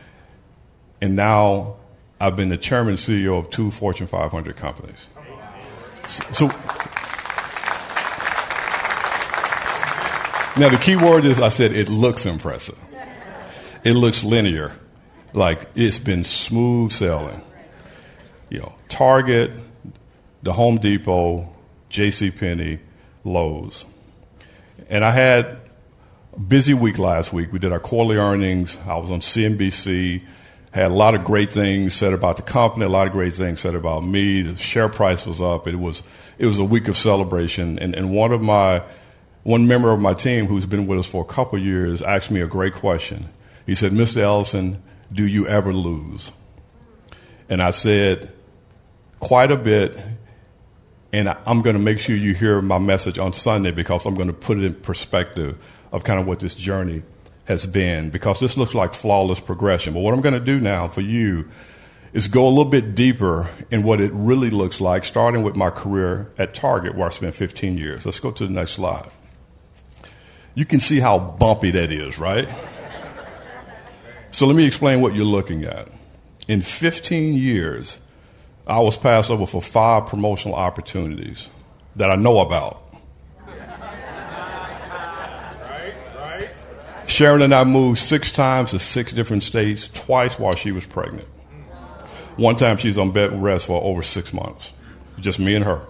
and 1.01 1.17
now 1.17 1.77
I've 2.21 2.37
been 2.37 2.49
the 2.49 2.57
chairman 2.57 2.91
and 2.91 2.99
CEO 2.99 3.39
of 3.39 3.51
two 3.51 3.71
Fortune 3.71 4.07
500 4.07 4.57
companies. 4.57 5.07
So, 6.09 6.47
now 10.59 10.69
the 10.71 10.79
key 10.81 10.97
word 10.97 11.25
is 11.25 11.41
I 11.41 11.51
said 11.51 11.73
it 11.73 11.89
looks 11.89 12.25
impressive. 12.25 12.79
It 13.85 13.95
looks 13.95 14.25
linear, 14.25 14.73
like 15.35 15.69
it's 15.75 15.99
been 15.99 16.25
smooth 16.25 16.93
sailing. 16.93 17.43
You 18.49 18.61
know, 18.61 18.75
Target, 18.89 19.53
the 20.43 20.53
Home 20.53 20.79
Depot, 20.79 21.53
J.C. 21.89 22.31
Penney, 22.31 22.79
Lowe's, 23.25 23.85
and 24.89 25.05
I 25.05 25.11
had 25.11 25.59
a 26.33 26.41
busy 26.41 26.75
week 26.75 26.99
last 26.99 27.33
week. 27.33 27.53
We 27.53 27.59
did 27.59 27.73
our 27.73 27.81
quarterly 27.81 28.17
earnings. 28.17 28.77
I 28.87 28.97
was 28.97 29.11
on 29.11 29.21
CNBC 29.21 30.23
had 30.77 30.91
a 30.91 30.95
lot 30.95 31.15
of 31.15 31.25
great 31.25 31.51
things 31.51 31.95
said 31.95 32.13
about 32.13 32.37
the 32.37 32.43
company, 32.43 32.85
a 32.85 32.89
lot 32.89 33.07
of 33.07 33.13
great 33.15 33.33
things 33.33 33.61
said 33.61 33.75
about 33.75 34.05
me. 34.05 34.43
The 34.43 34.57
share 34.59 34.91
price 34.91 35.25
was 35.27 35.41
up. 35.41 35.67
It 35.67 35.77
was 35.77 36.03
it 36.39 36.45
was 36.45 36.59
a 36.59 36.65
week 36.65 36.89
of 36.89 36.99
celebration, 36.99 37.79
and, 37.79 37.95
and 37.95 38.13
one 38.13 38.31
of 38.31 38.43
my 38.43 38.83
one 39.43 39.67
member 39.67 39.91
of 39.91 40.01
my 40.01 40.13
team 40.13 40.45
who's 40.47 40.67
been 40.67 40.87
with 40.87 40.99
us 40.99 41.07
for 41.07 41.23
a 41.23 41.27
couple 41.27 41.59
years 41.59 42.03
asked 42.03 42.31
me 42.31 42.43
a 42.43 42.47
great 42.47 42.75
question. 42.75 43.25
He 43.65 43.75
said, 43.75 43.93
"Mr. 43.93 44.19
Ellison, 44.19 44.83
do 45.11 45.27
you 45.27 45.47
ever 45.47 45.73
lose?" 45.73 46.31
And 47.49 47.63
I 47.63 47.71
said, 47.71 48.31
"Quite 49.19 49.51
a 49.51 49.57
bit." 49.57 49.99
And 51.13 51.35
I'm 51.47 51.63
going 51.63 51.77
to 51.77 51.83
make 51.83 52.01
sure 52.01 52.15
you 52.15 52.35
hear 52.35 52.61
my 52.61 52.79
message 52.79 53.19
on 53.19 53.33
Sunday 53.33 53.71
because 53.71 54.05
I'm 54.05 54.15
going 54.15 54.27
to 54.27 54.35
put 54.35 54.59
it 54.59 54.65
in 54.65 54.75
perspective 54.75 55.57
of 55.91 56.05
kind 56.05 56.21
of 56.21 56.27
what 56.27 56.41
this 56.41 56.55
journey 56.55 57.03
has 57.47 57.65
been 57.67 58.11
because 58.11 58.41
this 58.41 58.57
looks 58.57 58.75
like 58.75 58.93
flawless 58.95 59.41
progression. 59.41 59.95
But 59.95 60.01
what 60.01 60.15
I'm 60.15 60.21
going 60.21 60.35
to 60.35 60.41
do 60.41 60.61
now 60.61 60.89
for 60.89 61.01
you 61.01 61.49
is 62.13 62.29
go 62.29 62.47
a 62.47 62.51
little 62.51 62.65
bit 62.65 62.95
deeper 62.95 63.49
in 63.71 63.83
what 63.83 64.01
it 64.01 64.13
really 64.13 64.51
looks 64.51 64.81
like, 64.81 65.05
starting 65.05 65.43
with 65.43 65.55
my 65.57 65.71
career 65.71 66.31
at 66.39 66.55
Target, 66.55 66.95
where 66.95 67.07
I 67.07 67.11
spent 67.11 67.35
15 67.35 67.79
years. 67.79 68.05
Let's 68.05 68.21
go 68.21 68.31
to 68.31 68.47
the 68.47 68.53
next 68.53 68.73
slide. 68.73 69.09
You 70.55 70.65
can 70.65 70.81
see 70.81 70.99
how 70.99 71.19
bumpy 71.19 71.71
that 71.73 71.93
is, 71.93 72.19
right? 72.19 72.49
so 74.31 74.47
let 74.47 74.57
me 74.57 74.67
explain 74.67 75.01
what 75.01 75.15
you're 75.15 75.27
looking 75.27 75.65
at. 75.65 75.89
In 76.49 76.63
15 76.63 77.35
years, 77.35 77.99
I 78.67 78.81
was 78.81 78.97
passed 78.97 79.31
over 79.31 79.47
for 79.47 79.61
five 79.61 80.07
promotional 80.07 80.57
opportunities 80.57 81.49
that 81.97 82.11
I 82.11 82.17
know 82.17 82.41
about. 82.41 82.86
Sharon 87.07 87.43
and 87.43 87.55
I 87.55 87.65
moved 87.65 87.99
six 87.99 88.33
times 88.33 88.73
to 88.73 88.79
six 88.79 89.13
different 89.13 89.43
states, 89.43 89.89
twice 89.89 90.39
while 90.39 90.55
she 90.55 90.73
was 90.73 90.87
pregnant. 90.87 91.27
One 92.37 92.57
time 92.57 92.77
she 92.77 92.89
was 92.89 92.99
on 92.99 93.13
bed 93.13 93.41
rest 93.41 93.67
for 93.67 93.83
over 93.83 94.03
six 94.03 94.33
months, 94.33 94.73
just 95.19 95.39
me 95.39 95.55
and 95.55 95.65
her. 95.65 95.81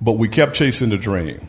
But 0.00 0.12
we 0.12 0.28
kept 0.28 0.54
chasing 0.54 0.88
the 0.88 0.98
dream. 0.98 1.46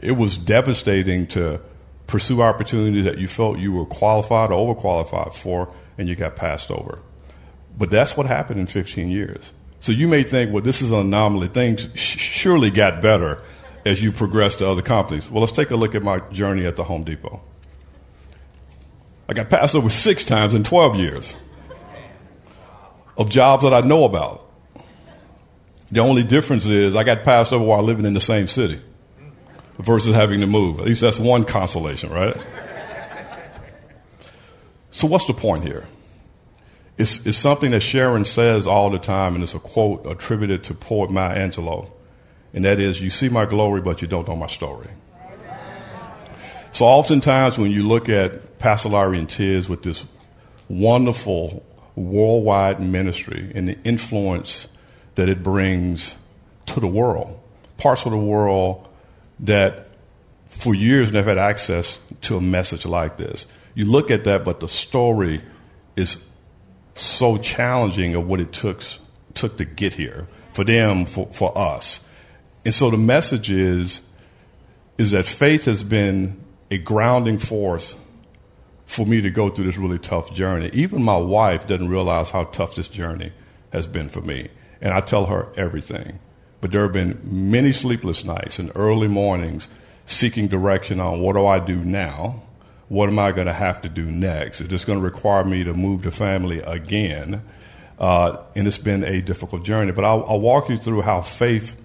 It 0.00 0.12
was 0.12 0.36
devastating 0.36 1.26
to 1.28 1.60
pursue 2.06 2.42
opportunities 2.42 3.04
that 3.04 3.18
you 3.18 3.28
felt 3.28 3.58
you 3.58 3.72
were 3.72 3.86
qualified 3.86 4.50
or 4.50 4.74
overqualified 4.74 5.34
for, 5.34 5.72
and 5.98 6.08
you 6.08 6.16
got 6.16 6.36
passed 6.36 6.70
over. 6.70 6.98
But 7.78 7.90
that's 7.90 8.16
what 8.16 8.26
happened 8.26 8.60
in 8.60 8.66
15 8.66 9.08
years. 9.08 9.52
So 9.78 9.92
you 9.92 10.08
may 10.08 10.22
think, 10.22 10.52
well, 10.52 10.62
this 10.62 10.82
is 10.82 10.90
an 10.90 11.00
anomaly. 11.00 11.48
Things 11.48 11.88
surely 11.94 12.70
got 12.70 13.02
better 13.02 13.42
as 13.86 14.02
you 14.02 14.10
progress 14.10 14.56
to 14.56 14.68
other 14.68 14.82
companies. 14.82 15.30
Well, 15.30 15.40
let's 15.40 15.52
take 15.52 15.70
a 15.70 15.76
look 15.76 15.94
at 15.94 16.02
my 16.02 16.18
journey 16.32 16.66
at 16.66 16.74
the 16.74 16.84
Home 16.84 17.04
Depot. 17.04 17.40
I 19.28 19.32
got 19.32 19.48
passed 19.48 19.74
over 19.76 19.88
six 19.90 20.24
times 20.24 20.54
in 20.54 20.64
12 20.64 20.96
years 20.96 21.36
of 23.16 23.30
jobs 23.30 23.62
that 23.62 23.72
I 23.72 23.86
know 23.86 24.04
about. 24.04 24.42
The 25.90 26.00
only 26.00 26.24
difference 26.24 26.66
is 26.66 26.96
I 26.96 27.04
got 27.04 27.22
passed 27.22 27.52
over 27.52 27.64
while 27.64 27.82
living 27.82 28.04
in 28.04 28.14
the 28.14 28.20
same 28.20 28.48
city 28.48 28.80
versus 29.78 30.16
having 30.16 30.40
to 30.40 30.46
move. 30.48 30.80
At 30.80 30.86
least 30.86 31.00
that's 31.00 31.18
one 31.18 31.44
consolation, 31.44 32.10
right? 32.10 32.36
so, 34.90 35.06
what's 35.06 35.26
the 35.26 35.34
point 35.34 35.62
here? 35.62 35.86
It's, 36.98 37.24
it's 37.24 37.38
something 37.38 37.70
that 37.70 37.80
Sharon 37.80 38.24
says 38.24 38.66
all 38.66 38.90
the 38.90 38.98
time, 38.98 39.34
and 39.34 39.44
it's 39.44 39.54
a 39.54 39.60
quote 39.60 40.06
attributed 40.06 40.64
to 40.64 40.74
poet 40.74 41.10
Maya 41.10 41.36
Angelou, 41.36 41.90
and 42.56 42.64
that 42.64 42.80
is, 42.80 43.00
You 43.00 43.10
see 43.10 43.28
my 43.28 43.44
glory, 43.44 43.82
but 43.82 44.02
you 44.02 44.08
don't 44.08 44.26
know 44.26 44.34
my 44.34 44.46
story. 44.48 44.88
So, 46.72 46.86
oftentimes, 46.86 47.56
when 47.56 47.70
you 47.70 47.86
look 47.86 48.08
at 48.08 48.58
Pastor 48.58 48.88
Larry 48.88 49.18
and 49.18 49.28
Tiz 49.28 49.68
with 49.68 49.82
this 49.82 50.04
wonderful 50.68 51.64
worldwide 51.94 52.80
ministry 52.80 53.52
and 53.54 53.68
the 53.68 53.78
influence 53.82 54.68
that 55.14 55.28
it 55.28 55.42
brings 55.42 56.16
to 56.66 56.80
the 56.80 56.86
world, 56.86 57.38
parts 57.76 58.04
of 58.06 58.12
the 58.12 58.18
world 58.18 58.88
that 59.40 59.88
for 60.48 60.74
years 60.74 61.12
never 61.12 61.28
had 61.28 61.38
access 61.38 61.98
to 62.22 62.38
a 62.38 62.40
message 62.40 62.86
like 62.86 63.18
this. 63.18 63.46
You 63.74 63.84
look 63.84 64.10
at 64.10 64.24
that, 64.24 64.44
but 64.44 64.60
the 64.60 64.68
story 64.68 65.42
is 65.94 66.22
so 66.94 67.36
challenging 67.36 68.14
of 68.14 68.26
what 68.26 68.40
it 68.40 68.52
took, 68.52 68.82
took 69.34 69.58
to 69.58 69.66
get 69.66 69.94
here 69.94 70.26
for 70.52 70.64
them, 70.64 71.04
for, 71.04 71.26
for 71.32 71.56
us. 71.56 72.05
And 72.66 72.74
so 72.74 72.90
the 72.90 72.96
message 72.96 73.48
is, 73.48 74.00
is 74.98 75.12
that 75.12 75.24
faith 75.24 75.66
has 75.66 75.84
been 75.84 76.42
a 76.68 76.78
grounding 76.78 77.38
force 77.38 77.94
for 78.86 79.06
me 79.06 79.20
to 79.20 79.30
go 79.30 79.48
through 79.50 79.66
this 79.66 79.78
really 79.78 80.00
tough 80.00 80.34
journey. 80.34 80.70
Even 80.72 81.00
my 81.00 81.16
wife 81.16 81.68
doesn't 81.68 81.88
realize 81.88 82.30
how 82.30 82.42
tough 82.42 82.74
this 82.74 82.88
journey 82.88 83.30
has 83.72 83.86
been 83.86 84.08
for 84.08 84.20
me. 84.20 84.48
And 84.80 84.92
I 84.92 84.98
tell 84.98 85.26
her 85.26 85.52
everything. 85.56 86.18
But 86.60 86.72
there 86.72 86.82
have 86.82 86.92
been 86.92 87.20
many 87.22 87.70
sleepless 87.70 88.24
nights 88.24 88.58
and 88.58 88.72
early 88.74 89.06
mornings 89.06 89.68
seeking 90.06 90.48
direction 90.48 90.98
on 90.98 91.20
what 91.20 91.36
do 91.36 91.46
I 91.46 91.60
do 91.60 91.76
now? 91.76 92.42
What 92.88 93.08
am 93.08 93.20
I 93.20 93.30
going 93.30 93.46
to 93.46 93.52
have 93.52 93.80
to 93.82 93.88
do 93.88 94.10
next? 94.10 94.60
Is 94.60 94.66
this 94.66 94.84
going 94.84 94.98
to 94.98 95.04
require 95.04 95.44
me 95.44 95.62
to 95.62 95.72
move 95.72 96.02
the 96.02 96.10
family 96.10 96.58
again? 96.62 97.44
Uh, 97.96 98.44
and 98.56 98.66
it's 98.66 98.76
been 98.76 99.04
a 99.04 99.22
difficult 99.22 99.62
journey. 99.62 99.92
But 99.92 100.04
I'll, 100.04 100.24
I'll, 100.28 100.40
walk 100.40 100.68
you 100.68 100.76
through 100.76 101.02
how 101.02 101.22
faith 101.22 101.80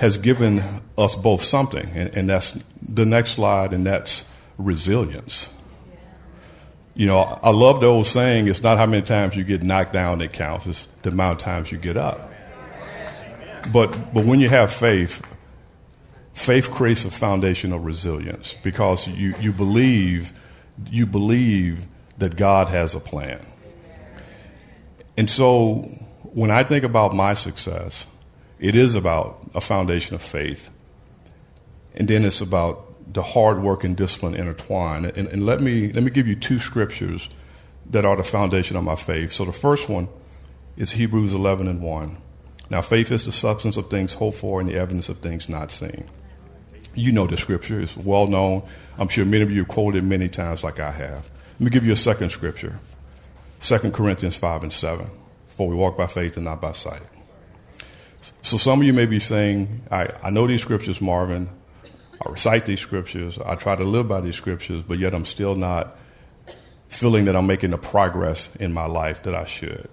has 0.00 0.16
given 0.16 0.62
us 0.96 1.14
both 1.14 1.44
something. 1.44 1.88
And, 1.94 2.16
and 2.16 2.28
that's 2.28 2.58
the 2.80 3.04
next 3.04 3.32
slide, 3.32 3.72
and 3.72 3.86
that's 3.86 4.24
resilience. 4.58 5.50
You 6.94 7.06
know, 7.06 7.38
I 7.42 7.50
love 7.50 7.80
the 7.80 7.86
old 7.86 8.06
saying, 8.06 8.48
it's 8.48 8.62
not 8.62 8.78
how 8.78 8.86
many 8.86 9.02
times 9.02 9.36
you 9.36 9.44
get 9.44 9.62
knocked 9.62 9.92
down 9.92 10.18
that 10.18 10.32
counts, 10.32 10.66
it's 10.66 10.88
the 11.02 11.10
amount 11.10 11.40
of 11.40 11.44
times 11.44 11.70
you 11.70 11.78
get 11.78 11.96
up. 11.96 12.32
But, 13.72 13.92
but 14.14 14.24
when 14.24 14.40
you 14.40 14.48
have 14.48 14.72
faith, 14.72 15.22
faith 16.32 16.70
creates 16.70 17.04
a 17.04 17.10
foundation 17.10 17.72
of 17.72 17.84
resilience 17.84 18.54
because 18.62 19.06
you, 19.06 19.34
you 19.38 19.52
believe 19.52 20.32
you 20.90 21.04
believe 21.04 21.86
that 22.16 22.36
God 22.36 22.68
has 22.68 22.94
a 22.94 23.00
plan. 23.00 23.44
And 25.18 25.30
so 25.30 25.82
when 26.32 26.50
I 26.50 26.64
think 26.64 26.84
about 26.84 27.14
my 27.14 27.34
success, 27.34 28.06
it 28.58 28.74
is 28.74 28.94
about 28.94 29.39
a 29.54 29.60
foundation 29.60 30.14
of 30.14 30.22
faith. 30.22 30.70
And 31.94 32.08
then 32.08 32.24
it's 32.24 32.40
about 32.40 33.12
the 33.12 33.22
hard 33.22 33.62
work 33.62 33.82
and 33.84 33.96
discipline 33.96 34.34
intertwined. 34.34 35.06
And, 35.06 35.28
and 35.28 35.44
let, 35.44 35.60
me, 35.60 35.92
let 35.92 36.02
me 36.04 36.10
give 36.10 36.28
you 36.28 36.36
two 36.36 36.58
scriptures 36.58 37.28
that 37.90 38.04
are 38.04 38.16
the 38.16 38.22
foundation 38.22 38.76
of 38.76 38.84
my 38.84 38.94
faith. 38.94 39.32
So 39.32 39.44
the 39.44 39.52
first 39.52 39.88
one 39.88 40.08
is 40.76 40.92
Hebrews 40.92 41.32
11 41.32 41.66
and 41.66 41.82
1. 41.82 42.16
Now, 42.70 42.82
faith 42.82 43.10
is 43.10 43.26
the 43.26 43.32
substance 43.32 43.76
of 43.76 43.90
things 43.90 44.14
hoped 44.14 44.36
for 44.36 44.60
and 44.60 44.68
the 44.68 44.76
evidence 44.76 45.08
of 45.08 45.18
things 45.18 45.48
not 45.48 45.72
seen. 45.72 46.08
You 46.94 47.10
know 47.10 47.26
the 47.26 47.36
scripture, 47.36 47.80
it's 47.80 47.96
well 47.96 48.26
known. 48.26 48.62
I'm 48.96 49.08
sure 49.08 49.24
many 49.24 49.42
of 49.42 49.50
you 49.50 49.58
have 49.58 49.68
quoted 49.68 50.04
it 50.04 50.06
many 50.06 50.28
times, 50.28 50.62
like 50.62 50.78
I 50.78 50.90
have. 50.92 51.28
Let 51.54 51.60
me 51.60 51.70
give 51.70 51.84
you 51.84 51.92
a 51.92 51.96
second 51.96 52.30
scripture 52.30 52.78
2 53.60 53.90
Corinthians 53.90 54.36
5 54.36 54.62
and 54.62 54.72
7. 54.72 55.10
For 55.48 55.68
we 55.68 55.74
walk 55.74 55.96
by 55.96 56.06
faith 56.06 56.36
and 56.36 56.44
not 56.44 56.60
by 56.60 56.72
sight. 56.72 57.02
So 58.42 58.56
some 58.56 58.80
of 58.80 58.86
you 58.86 58.92
may 58.92 59.06
be 59.06 59.20
saying, 59.20 59.82
I, 59.90 60.08
I 60.22 60.30
know 60.30 60.46
these 60.46 60.62
scriptures, 60.62 61.00
Marvin. 61.00 61.48
I 62.24 62.30
recite 62.30 62.66
these 62.66 62.80
scriptures. 62.80 63.38
I 63.38 63.54
try 63.54 63.76
to 63.76 63.84
live 63.84 64.08
by 64.08 64.20
these 64.20 64.36
scriptures, 64.36 64.82
but 64.86 64.98
yet 64.98 65.14
I'm 65.14 65.24
still 65.24 65.56
not 65.56 65.96
feeling 66.88 67.26
that 67.26 67.36
I'm 67.36 67.46
making 67.46 67.70
the 67.70 67.78
progress 67.78 68.54
in 68.56 68.72
my 68.72 68.86
life 68.86 69.22
that 69.22 69.34
I 69.34 69.44
should. 69.44 69.88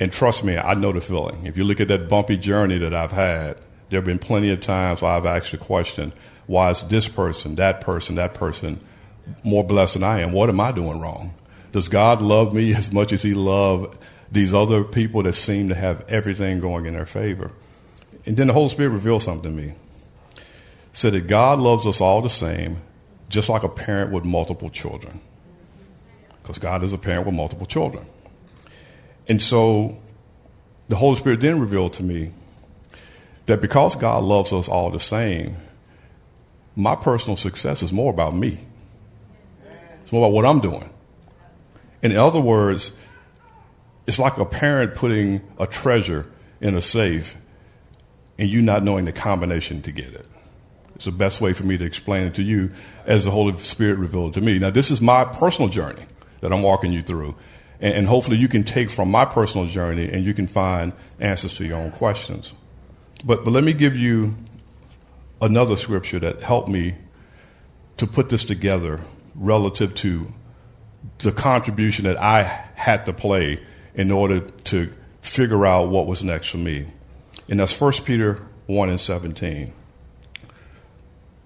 And 0.00 0.12
trust 0.12 0.44
me, 0.44 0.56
I 0.56 0.74
know 0.74 0.92
the 0.92 1.00
feeling. 1.00 1.46
If 1.46 1.56
you 1.56 1.64
look 1.64 1.80
at 1.80 1.88
that 1.88 2.08
bumpy 2.08 2.36
journey 2.36 2.78
that 2.78 2.94
I've 2.94 3.12
had, 3.12 3.58
there 3.88 3.98
have 3.98 4.04
been 4.04 4.18
plenty 4.18 4.50
of 4.50 4.60
times 4.60 5.00
where 5.00 5.12
I've 5.12 5.26
asked 5.26 5.52
the 5.52 5.58
question, 5.58 6.12
why 6.46 6.70
is 6.70 6.82
this 6.84 7.08
person, 7.08 7.54
that 7.56 7.80
person, 7.80 8.16
that 8.16 8.34
person 8.34 8.80
more 9.42 9.64
blessed 9.64 9.94
than 9.94 10.04
I 10.04 10.20
am? 10.20 10.32
What 10.32 10.48
am 10.48 10.60
I 10.60 10.72
doing 10.72 11.00
wrong? 11.00 11.34
Does 11.72 11.88
God 11.88 12.20
love 12.20 12.54
me 12.54 12.74
as 12.76 12.92
much 12.92 13.12
as 13.12 13.22
He 13.22 13.34
loved 13.34 13.96
these 14.30 14.52
other 14.52 14.84
people 14.84 15.22
that 15.22 15.34
seem 15.34 15.68
to 15.68 15.74
have 15.74 16.04
everything 16.08 16.60
going 16.60 16.86
in 16.86 16.94
their 16.94 17.06
favor? 17.06 17.52
And 18.24 18.36
then 18.36 18.48
the 18.48 18.52
Holy 18.52 18.68
Spirit 18.68 18.90
revealed 18.90 19.22
something 19.22 19.50
to 19.50 19.62
me. 19.62 19.74
Said 20.92 21.12
that 21.12 21.26
God 21.26 21.58
loves 21.58 21.86
us 21.86 22.00
all 22.00 22.22
the 22.22 22.30
same, 22.30 22.78
just 23.28 23.48
like 23.48 23.62
a 23.62 23.68
parent 23.68 24.10
with 24.10 24.24
multiple 24.24 24.70
children. 24.70 25.20
Because 26.42 26.58
God 26.58 26.82
is 26.82 26.92
a 26.92 26.98
parent 26.98 27.26
with 27.26 27.34
multiple 27.34 27.66
children. 27.66 28.06
And 29.28 29.42
so 29.42 29.98
the 30.88 30.96
Holy 30.96 31.16
Spirit 31.16 31.40
then 31.40 31.60
revealed 31.60 31.94
to 31.94 32.02
me 32.02 32.32
that 33.46 33.60
because 33.60 33.96
God 33.96 34.24
loves 34.24 34.52
us 34.52 34.68
all 34.68 34.90
the 34.90 35.00
same, 35.00 35.56
my 36.74 36.94
personal 36.94 37.36
success 37.36 37.82
is 37.82 37.92
more 37.92 38.10
about 38.10 38.34
me. 38.34 38.60
It's 40.02 40.12
more 40.12 40.24
about 40.24 40.34
what 40.34 40.44
I'm 40.44 40.60
doing. 40.60 40.88
In 42.02 42.16
other 42.16 42.40
words, 42.40 42.92
it's 44.06 44.18
like 44.18 44.38
a 44.38 44.44
parent 44.44 44.94
putting 44.94 45.42
a 45.58 45.66
treasure 45.66 46.26
in 46.60 46.74
a 46.74 46.80
safe 46.80 47.36
and 48.38 48.48
you 48.48 48.62
not 48.62 48.82
knowing 48.82 49.04
the 49.04 49.12
combination 49.12 49.82
to 49.82 49.92
get 49.92 50.12
it. 50.12 50.26
It's 50.94 51.04
the 51.04 51.12
best 51.12 51.40
way 51.40 51.52
for 51.52 51.64
me 51.64 51.76
to 51.76 51.84
explain 51.84 52.26
it 52.26 52.34
to 52.36 52.42
you 52.42 52.72
as 53.04 53.24
the 53.24 53.30
Holy 53.30 53.56
Spirit 53.58 53.98
revealed 53.98 54.34
to 54.34 54.40
me. 54.40 54.58
Now, 54.58 54.70
this 54.70 54.90
is 54.90 55.00
my 55.00 55.24
personal 55.24 55.68
journey 55.68 56.06
that 56.40 56.52
I'm 56.52 56.62
walking 56.62 56.92
you 56.92 57.02
through. 57.02 57.34
And, 57.78 58.06
hopefully 58.06 58.38
you 58.38 58.48
can 58.48 58.64
take 58.64 58.88
from 58.88 59.10
my 59.10 59.26
personal 59.26 59.66
journey 59.66 60.10
and 60.10 60.24
you 60.24 60.32
can 60.32 60.46
find 60.46 60.94
answers 61.20 61.54
to 61.56 61.66
your 61.66 61.76
own 61.76 61.90
questions. 61.90 62.54
But, 63.22 63.44
but 63.44 63.50
let 63.50 63.64
me 63.64 63.74
give 63.74 63.94
you 63.94 64.34
another 65.42 65.76
scripture 65.76 66.18
that 66.20 66.42
helped 66.42 66.70
me 66.70 66.94
to 67.98 68.06
put 68.06 68.30
this 68.30 68.44
together 68.44 69.00
relative 69.34 69.94
to 69.96 70.26
the 71.18 71.32
contribution 71.32 72.06
that 72.06 72.16
I 72.16 72.44
had 72.44 73.04
to 73.06 73.12
play 73.12 73.60
in 73.96 74.12
order 74.12 74.40
to 74.40 74.92
figure 75.22 75.66
out 75.66 75.88
what 75.88 76.06
was 76.06 76.22
next 76.22 76.48
for 76.50 76.58
me. 76.58 76.86
And 77.48 77.58
that's 77.58 77.78
1 77.78 77.92
Peter 78.04 78.40
1 78.66 78.90
and 78.90 79.00
17. 79.00 79.72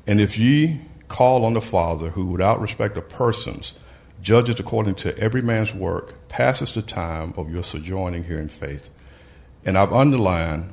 And 0.07 0.21
if 0.21 0.39
ye 0.39 0.81
call 1.09 1.45
on 1.45 1.55
the 1.55 1.61
Father, 1.61 2.11
who 2.11 2.27
without 2.27 2.61
respect 2.61 2.97
of 2.97 3.09
persons 3.09 3.75
judges 4.21 4.61
according 4.61 4.95
to 4.97 5.17
every 5.19 5.41
man's 5.41 5.75
work, 5.75 6.29
passes 6.29 6.75
the 6.75 6.83
time 6.83 7.33
of 7.37 7.51
your 7.51 7.63
sojourning 7.63 8.25
here 8.25 8.39
in 8.39 8.49
faith. 8.49 8.89
And 9.65 9.79
I've 9.79 9.93
underlined, 9.93 10.73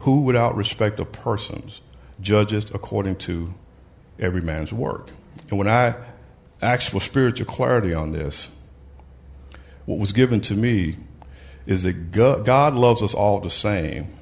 who 0.00 0.22
without 0.22 0.56
respect 0.56 0.98
of 0.98 1.12
persons 1.12 1.80
judges 2.20 2.70
according 2.72 3.16
to 3.16 3.54
every 4.18 4.40
man's 4.40 4.72
work. 4.72 5.10
And 5.50 5.58
when 5.58 5.68
I 5.68 5.94
asked 6.62 6.90
for 6.90 7.00
spiritual 7.00 7.46
clarity 7.46 7.92
on 7.92 8.12
this, 8.12 8.50
what 9.86 9.98
was 9.98 10.12
given 10.12 10.40
to 10.42 10.54
me 10.54 10.96
is 11.66 11.82
that 11.82 12.12
God 12.12 12.74
loves 12.74 13.02
us 13.02 13.14
all 13.14 13.40
the 13.40 13.50
same. 13.50 14.14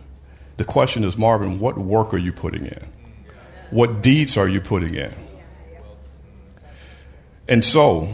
The 0.57 0.65
question 0.65 1.05
is, 1.05 1.19
Marvin, 1.19 1.59
what 1.59 1.77
work 1.77 2.15
are 2.15 2.19
you 2.19 2.33
putting 2.33 2.67
in? 2.67 2.87
What 3.71 4.03
deeds 4.03 4.37
are 4.37 4.49
you 4.49 4.61
putting 4.61 4.95
in? 4.95 5.13
And 7.49 7.65
so 7.65 8.09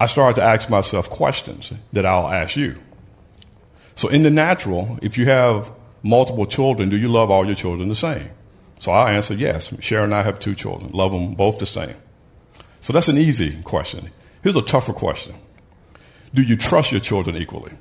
I 0.00 0.06
started 0.06 0.40
to 0.40 0.42
ask 0.42 0.68
myself 0.68 1.08
questions 1.08 1.72
that 1.92 2.04
I'll 2.04 2.28
ask 2.28 2.56
you. 2.56 2.76
So, 3.94 4.08
in 4.08 4.22
the 4.22 4.30
natural, 4.30 4.98
if 5.00 5.16
you 5.16 5.26
have 5.26 5.70
multiple 6.02 6.46
children, 6.46 6.88
do 6.88 6.96
you 6.96 7.08
love 7.08 7.30
all 7.30 7.46
your 7.46 7.54
children 7.54 7.88
the 7.88 7.94
same? 7.94 8.28
So 8.80 8.90
I 8.90 9.12
answer 9.12 9.34
yes. 9.34 9.72
Sharon 9.78 10.06
and 10.06 10.14
I 10.14 10.22
have 10.22 10.40
two 10.40 10.56
children, 10.56 10.90
love 10.92 11.12
them 11.12 11.34
both 11.34 11.60
the 11.60 11.66
same. 11.66 11.94
So 12.80 12.92
that's 12.92 13.06
an 13.06 13.16
easy 13.16 13.62
question. 13.62 14.10
Here's 14.42 14.56
a 14.56 14.62
tougher 14.62 14.92
question 14.92 15.36
Do 16.34 16.42
you 16.42 16.56
trust 16.56 16.92
your 16.92 17.00
children 17.00 17.36
equally? 17.36 17.72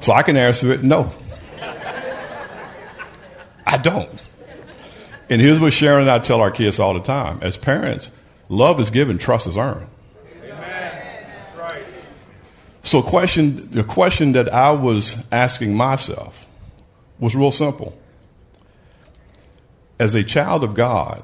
So 0.00 0.12
I 0.14 0.22
can 0.22 0.36
answer 0.36 0.70
it 0.70 0.82
no. 0.82 1.12
I 3.66 3.76
don't. 3.76 4.10
And 5.28 5.40
here's 5.40 5.60
what 5.60 5.72
Sharon 5.72 6.00
and 6.00 6.10
I 6.10 6.18
tell 6.18 6.40
our 6.40 6.50
kids 6.50 6.80
all 6.80 6.94
the 6.94 7.00
time. 7.00 7.38
As 7.42 7.56
parents, 7.56 8.10
love 8.48 8.80
is 8.80 8.90
given, 8.90 9.18
trust 9.18 9.46
is 9.46 9.56
earned. 9.56 9.88
So 12.82 13.02
question, 13.02 13.70
the 13.70 13.84
question 13.84 14.32
that 14.32 14.52
I 14.52 14.72
was 14.72 15.16
asking 15.30 15.76
myself 15.76 16.48
was 17.20 17.36
real 17.36 17.52
simple. 17.52 17.96
As 20.00 20.14
a 20.14 20.24
child 20.24 20.64
of 20.64 20.74
God, 20.74 21.22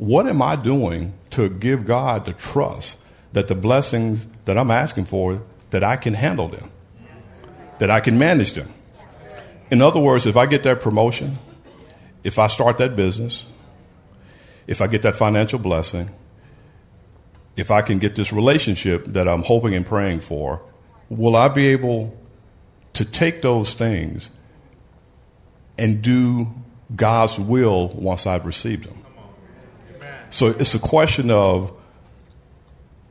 what 0.00 0.26
am 0.26 0.40
I 0.40 0.56
doing 0.56 1.12
to 1.28 1.50
give 1.50 1.84
God 1.84 2.24
the 2.24 2.32
trust 2.32 2.96
that 3.34 3.48
the 3.48 3.54
blessings 3.54 4.26
that 4.46 4.56
I'm 4.56 4.70
asking 4.70 5.04
for, 5.04 5.42
that 5.72 5.84
I 5.84 5.96
can 5.96 6.14
handle 6.14 6.48
them, 6.48 6.70
that 7.80 7.90
I 7.90 8.00
can 8.00 8.18
manage 8.18 8.54
them? 8.54 8.70
In 9.70 9.82
other 9.82 10.00
words, 10.00 10.24
if 10.24 10.38
I 10.38 10.46
get 10.46 10.62
that 10.62 10.80
promotion, 10.80 11.36
if 12.24 12.38
I 12.38 12.46
start 12.46 12.78
that 12.78 12.96
business, 12.96 13.44
if 14.66 14.80
I 14.80 14.86
get 14.86 15.02
that 15.02 15.16
financial 15.16 15.58
blessing, 15.58 16.08
if 17.58 17.70
I 17.70 17.82
can 17.82 17.98
get 17.98 18.16
this 18.16 18.32
relationship 18.32 19.04
that 19.04 19.28
I'm 19.28 19.42
hoping 19.42 19.74
and 19.74 19.84
praying 19.84 20.20
for, 20.20 20.62
will 21.10 21.36
I 21.36 21.48
be 21.48 21.66
able 21.66 22.18
to 22.94 23.04
take 23.04 23.42
those 23.42 23.74
things 23.74 24.30
and 25.76 26.00
do 26.00 26.54
God's 26.96 27.38
will 27.38 27.88
once 27.88 28.26
I've 28.26 28.46
received 28.46 28.84
them? 28.86 29.04
So 30.30 30.46
it's 30.46 30.74
a 30.74 30.78
question 30.78 31.30
of 31.30 31.72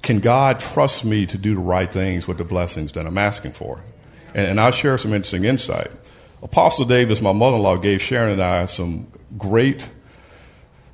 can 0.02 0.20
God 0.20 0.60
trust 0.60 1.04
me 1.04 1.26
to 1.28 1.38
do 1.38 1.56
the 1.56 1.62
right 1.62 1.92
things 1.92 2.28
with 2.28 2.38
the 2.38 2.46
blessings 2.46 2.94
that 2.94 3.06
I'm 3.06 3.18
asking 3.18 3.52
for? 3.52 3.82
And, 4.34 4.48
and 4.48 4.60
I'll 4.60 4.72
share 4.72 4.98
some 4.98 5.14
interesting 5.14 5.44
insight. 5.44 5.92
Apostle 6.42 6.86
Davis, 6.86 7.22
my 7.22 7.34
mother-in-law, 7.34 7.78
gave 7.78 8.02
Sharon 8.02 8.32
and 8.32 8.42
I 8.42 8.66
some 8.66 9.12
great, 9.38 9.90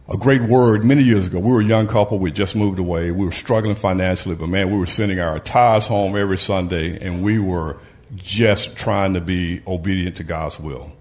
a 0.10 0.18
great 0.18 0.42
word 0.42 0.84
many 0.84 1.04
years 1.04 1.28
ago. 1.28 1.40
We 1.40 1.52
were 1.52 1.62
a 1.62 1.66
young 1.66 1.86
couple. 1.86 2.18
We 2.18 2.32
just 2.32 2.56
moved 2.56 2.80
away. 2.80 3.12
We 3.12 3.26
were 3.26 3.32
struggling 3.32 3.76
financially, 3.76 4.34
but 4.34 4.48
man, 4.48 4.72
we 4.72 4.80
were 4.80 4.88
sending 4.88 5.20
our 5.20 5.38
tithes 5.38 5.86
home 5.86 6.16
every 6.16 6.40
Sunday, 6.40 6.98
and 7.00 7.24
we 7.24 7.38
were 7.38 7.78
just 8.16 8.76
trying 8.76 9.14
to 9.14 9.22
be 9.22 9.62
obedient 9.68 10.18
to 10.18 10.24
God's 10.24 10.60
will. 10.60 10.92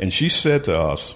And 0.00 0.12
she 0.12 0.28
said 0.28 0.64
to 0.64 0.76
us, 0.76 1.14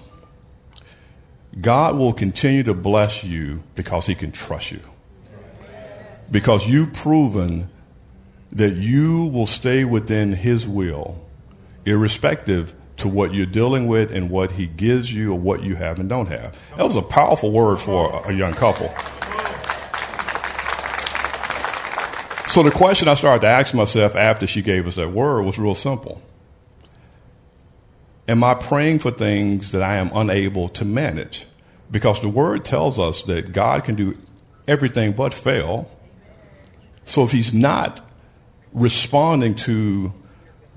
God 1.60 1.96
will 1.96 2.12
continue 2.12 2.62
to 2.62 2.74
bless 2.74 3.22
you 3.22 3.62
because 3.74 4.06
he 4.06 4.14
can 4.14 4.32
trust 4.32 4.72
you. 4.72 4.80
Because 6.30 6.66
you've 6.66 6.92
proven 6.94 7.68
that 8.52 8.74
you 8.74 9.26
will 9.26 9.46
stay 9.46 9.84
within 9.84 10.32
his 10.32 10.66
will 10.66 11.18
irrespective 11.84 12.74
to 12.98 13.08
what 13.08 13.34
you're 13.34 13.46
dealing 13.46 13.86
with 13.86 14.12
and 14.12 14.30
what 14.30 14.52
he 14.52 14.66
gives 14.66 15.12
you 15.12 15.32
or 15.32 15.38
what 15.38 15.62
you 15.62 15.74
have 15.74 15.98
and 15.98 16.08
don't 16.08 16.28
have. 16.28 16.58
That 16.76 16.86
was 16.86 16.96
a 16.96 17.02
powerful 17.02 17.50
word 17.50 17.78
for 17.78 18.22
a 18.26 18.32
young 18.32 18.52
couple. 18.52 18.88
So 22.48 22.62
the 22.62 22.70
question 22.70 23.08
I 23.08 23.14
started 23.14 23.40
to 23.40 23.48
ask 23.48 23.74
myself 23.74 24.14
after 24.14 24.46
she 24.46 24.60
gave 24.62 24.86
us 24.86 24.96
that 24.96 25.10
word 25.10 25.42
was 25.42 25.58
real 25.58 25.74
simple. 25.74 26.20
Am 28.28 28.44
I 28.44 28.54
praying 28.54 29.00
for 29.00 29.10
things 29.10 29.72
that 29.72 29.82
I 29.82 29.96
am 29.96 30.10
unable 30.14 30.68
to 30.70 30.84
manage? 30.84 31.46
Because 31.90 32.20
the 32.20 32.28
word 32.28 32.64
tells 32.64 32.98
us 32.98 33.22
that 33.24 33.52
God 33.52 33.84
can 33.84 33.94
do 33.94 34.16
everything 34.68 35.12
but 35.12 35.34
fail. 35.34 35.90
So 37.04 37.24
if 37.24 37.32
he's 37.32 37.52
not 37.52 38.00
responding 38.72 39.54
to 39.54 40.14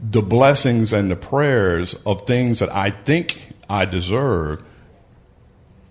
the 0.01 0.21
blessings 0.21 0.91
and 0.91 1.09
the 1.09 1.15
prayers 1.15 1.93
of 2.05 2.27
things 2.27 2.59
that 2.59 2.73
I 2.73 2.89
think 2.89 3.49
I 3.69 3.85
deserve, 3.85 4.63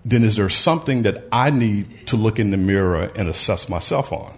then 0.05 0.23
is 0.23 0.37
there 0.37 0.51
something 0.51 1.05
that 1.05 1.25
I 1.33 1.51
need 1.51 2.07
to 2.09 2.17
look 2.17 2.38
in 2.38 2.51
the 2.51 2.57
mirror 2.57 3.11
and 3.17 3.29
assess 3.29 3.69
myself 3.69 4.12
on? 4.12 4.37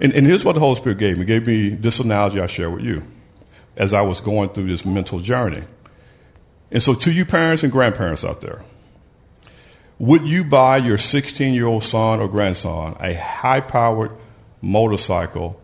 And, 0.00 0.12
and 0.12 0.26
here's 0.26 0.44
what 0.44 0.54
the 0.54 0.60
Holy 0.60 0.76
Spirit 0.76 0.98
gave 0.98 1.16
me. 1.16 1.22
He 1.22 1.26
gave 1.26 1.46
me 1.46 1.68
this 1.68 2.00
analogy 2.00 2.40
I 2.40 2.46
share 2.46 2.70
with 2.70 2.82
you 2.82 3.04
as 3.76 3.92
I 3.92 4.02
was 4.02 4.20
going 4.20 4.48
through 4.48 4.66
this 4.66 4.84
mental 4.84 5.20
journey. 5.20 5.62
And 6.74 6.82
so, 6.82 6.92
to 6.92 7.12
you 7.12 7.24
parents 7.24 7.62
and 7.62 7.70
grandparents 7.70 8.24
out 8.24 8.40
there, 8.40 8.60
would 10.00 10.26
you 10.26 10.42
buy 10.42 10.78
your 10.78 10.98
16 10.98 11.54
year 11.54 11.66
old 11.66 11.84
son 11.84 12.18
or 12.20 12.28
grandson 12.28 12.96
a 12.98 13.14
high 13.14 13.60
powered 13.60 14.10
motorcycle 14.60 15.60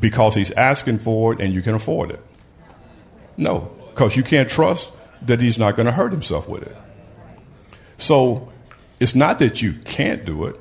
because 0.00 0.34
he's 0.34 0.50
asking 0.50 0.98
for 0.98 1.32
it 1.32 1.40
and 1.40 1.54
you 1.54 1.62
can 1.62 1.76
afford 1.76 2.10
it? 2.10 2.20
No, 3.36 3.72
because 3.90 4.16
you 4.16 4.24
can't 4.24 4.48
trust 4.48 4.90
that 5.22 5.40
he's 5.40 5.56
not 5.56 5.76
going 5.76 5.86
to 5.86 5.92
hurt 5.92 6.10
himself 6.10 6.48
with 6.48 6.64
it. 6.64 6.76
So 7.96 8.52
it's 8.98 9.14
not 9.14 9.38
that 9.38 9.62
you 9.62 9.72
can't 9.72 10.24
do 10.24 10.46
it, 10.46 10.56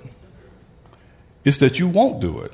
it's 1.43 1.57
that 1.57 1.79
you 1.79 1.87
won't 1.87 2.21
do 2.21 2.41
it. 2.41 2.51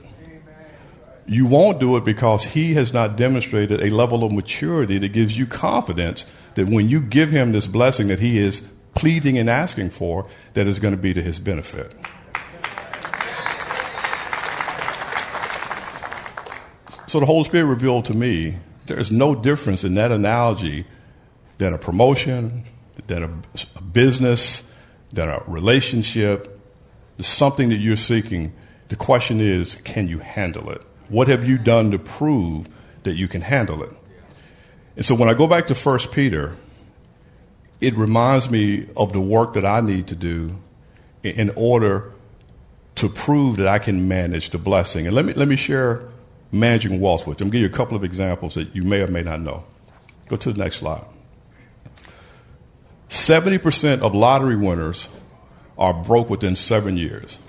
You 1.30 1.46
won't 1.46 1.80
do 1.80 1.96
it 1.96 2.04
because 2.04 2.44
he 2.44 2.74
has 2.74 2.92
not 2.92 3.16
demonstrated 3.16 3.84
a 3.84 3.92
level 3.92 4.24
of 4.24 4.32
maturity 4.32 4.98
that 4.98 5.14
gives 5.14 5.38
you 5.38 5.46
confidence 5.46 6.26
that 6.56 6.68
when 6.68 6.90
you 6.90 7.00
give 7.00 7.30
him 7.30 7.52
this 7.52 7.68
blessing 7.68 8.08
that 8.08 8.20
he 8.20 8.40
is 8.40 8.68
pleading 8.96 9.38
and 9.38 9.48
asking 9.48 9.92
for, 9.92 10.28
that 10.56 10.68
is 10.68 10.80
going 10.80 10.96
to 10.96 11.00
be 11.00 11.14
to 11.14 11.22
his 11.22 11.40
benefit. 11.40 11.94
So 17.06 17.20
the 17.20 17.28
Holy 17.28 17.44
Spirit 17.44 17.66
revealed 17.66 18.06
to 18.06 18.16
me 18.16 18.58
there's 18.88 19.12
no 19.12 19.36
difference 19.36 19.84
in 19.84 19.94
that 19.94 20.12
analogy 20.12 20.86
than 21.60 21.76
a 21.76 21.78
promotion, 21.78 22.66
than 23.06 23.24
a, 23.24 23.82
business, 23.82 24.68
than 25.14 25.30
a 25.30 25.44
relationship, 25.46 26.60
something 27.20 27.70
that 27.70 27.78
you're 27.78 27.98
seeking. 27.98 28.52
The 28.88 28.96
question 28.96 29.40
is, 29.40 29.76
can 29.76 30.08
you 30.08 30.18
handle 30.18 30.72
it? 30.72 30.84
What 31.10 31.28
have 31.28 31.48
you 31.48 31.58
done 31.58 31.92
to 31.92 32.00
prove 32.00 32.70
that 33.04 33.16
you 33.16 33.28
can 33.28 33.42
handle 33.42 33.84
it? 33.84 33.92
And 34.96 35.06
so 35.06 35.16
when 35.16 35.30
I 35.30 35.34
go 35.34 35.48
back 35.48 35.68
to 35.68 35.74
1 35.74 36.00
Peter, 36.12 36.54
it 37.82 37.96
reminds 37.96 38.50
me 38.50 38.88
of 38.96 39.14
the 39.14 39.22
work 39.22 39.54
that 39.54 39.66
I 39.66 39.82
need 39.82 40.08
to 40.08 40.16
do 40.16 40.50
in 41.24 41.52
order 41.56 42.12
to 42.96 43.10
prove 43.10 43.58
that 43.58 43.68
I 43.68 43.80
can 43.80 44.08
manage 44.08 44.50
the 44.50 44.58
blessing. 44.58 45.08
And 45.08 45.16
let 45.16 45.26
me, 45.26 45.34
let 45.34 45.48
me 45.48 45.56
share 45.56 46.08
managing 46.52 47.00
wealth 47.00 47.26
with. 47.26 47.40
I'm 47.40 47.46
going 47.46 47.52
give 47.54 47.62
you 47.62 47.68
a 47.68 47.78
couple 47.78 47.96
of 47.96 48.04
examples 48.04 48.56
that 48.56 48.76
you 48.76 48.84
may 48.84 49.02
or 49.02 49.08
may 49.08 49.22
not 49.22 49.40
know. 49.40 49.64
Go 50.28 50.36
to 50.36 50.52
the 50.52 50.60
next 50.60 50.78
slide. 50.78 51.06
70% 53.10 54.02
of 54.02 54.14
lottery 54.14 54.56
winners 54.56 55.08
are 55.78 55.94
broke 55.94 56.30
within 56.30 56.56
seven 56.56 56.98
years. 56.98 57.40